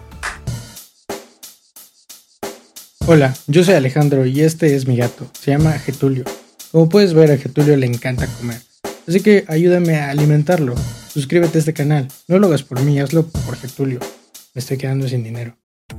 Hola, 3.08 3.34
yo 3.48 3.64
soy 3.64 3.76
Alejandro 3.76 4.26
y 4.26 4.42
este 4.42 4.76
es 4.76 4.88
mi 4.88 4.98
gato. 4.98 5.26
Se 5.40 5.52
llama 5.52 5.72
Getulio. 5.80 6.26
Como 6.74 6.90
puedes 6.90 7.14
ver, 7.14 7.32
a 7.32 7.38
Getulio 7.38 7.78
le 7.78 7.86
encanta 7.86 8.28
comer. 8.28 8.71
Así 9.12 9.20
que 9.20 9.44
ayúdame 9.50 9.98
a 9.98 10.10
alimentarlo. 10.10 10.74
Suscríbete 11.10 11.58
a 11.58 11.60
este 11.60 11.74
canal. 11.74 12.08
No 12.30 12.40
lo 12.40 12.48
hagas 12.48 12.64
por 12.64 12.82
mí, 12.82 12.98
hazlo 12.98 13.28
por 13.28 13.58
Getulio. 13.58 14.00
Me 14.54 14.60
estoy 14.60 14.78
quedando 14.78 15.06
sin 15.10 15.22
dinero. 15.22 15.58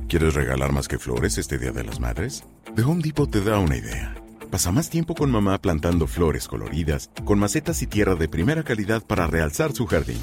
¿Quieres 0.09 0.33
regalar 0.33 0.71
más 0.71 0.87
que 0.87 0.97
flores 0.97 1.37
este 1.37 1.59
Día 1.59 1.71
de 1.71 1.83
las 1.83 1.99
Madres? 1.99 2.43
The 2.75 2.81
Home 2.81 3.03
Depot 3.03 3.29
te 3.29 3.41
da 3.41 3.59
una 3.59 3.77
idea. 3.77 4.15
Pasa 4.49 4.71
más 4.71 4.89
tiempo 4.89 5.13
con 5.13 5.29
mamá 5.29 5.61
plantando 5.61 6.07
flores 6.07 6.47
coloridas, 6.47 7.11
con 7.23 7.37
macetas 7.37 7.83
y 7.83 7.85
tierra 7.85 8.15
de 8.15 8.27
primera 8.27 8.63
calidad 8.63 9.03
para 9.03 9.27
realzar 9.27 9.73
su 9.73 9.85
jardín. 9.85 10.17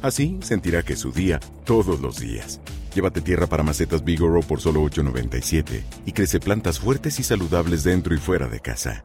Así 0.00 0.38
sentirá 0.40 0.82
que 0.82 0.94
es 0.94 1.00
su 1.00 1.12
día 1.12 1.40
todos 1.66 2.00
los 2.00 2.20
días. 2.20 2.62
Llévate 2.94 3.20
tierra 3.20 3.48
para 3.48 3.62
macetas 3.62 4.02
Bigoro 4.02 4.40
por 4.40 4.62
solo 4.62 4.82
$8.97 4.84 5.82
y 6.06 6.12
crece 6.12 6.40
plantas 6.40 6.78
fuertes 6.80 7.20
y 7.20 7.22
saludables 7.22 7.84
dentro 7.84 8.14
y 8.14 8.18
fuera 8.18 8.48
de 8.48 8.60
casa. 8.60 9.04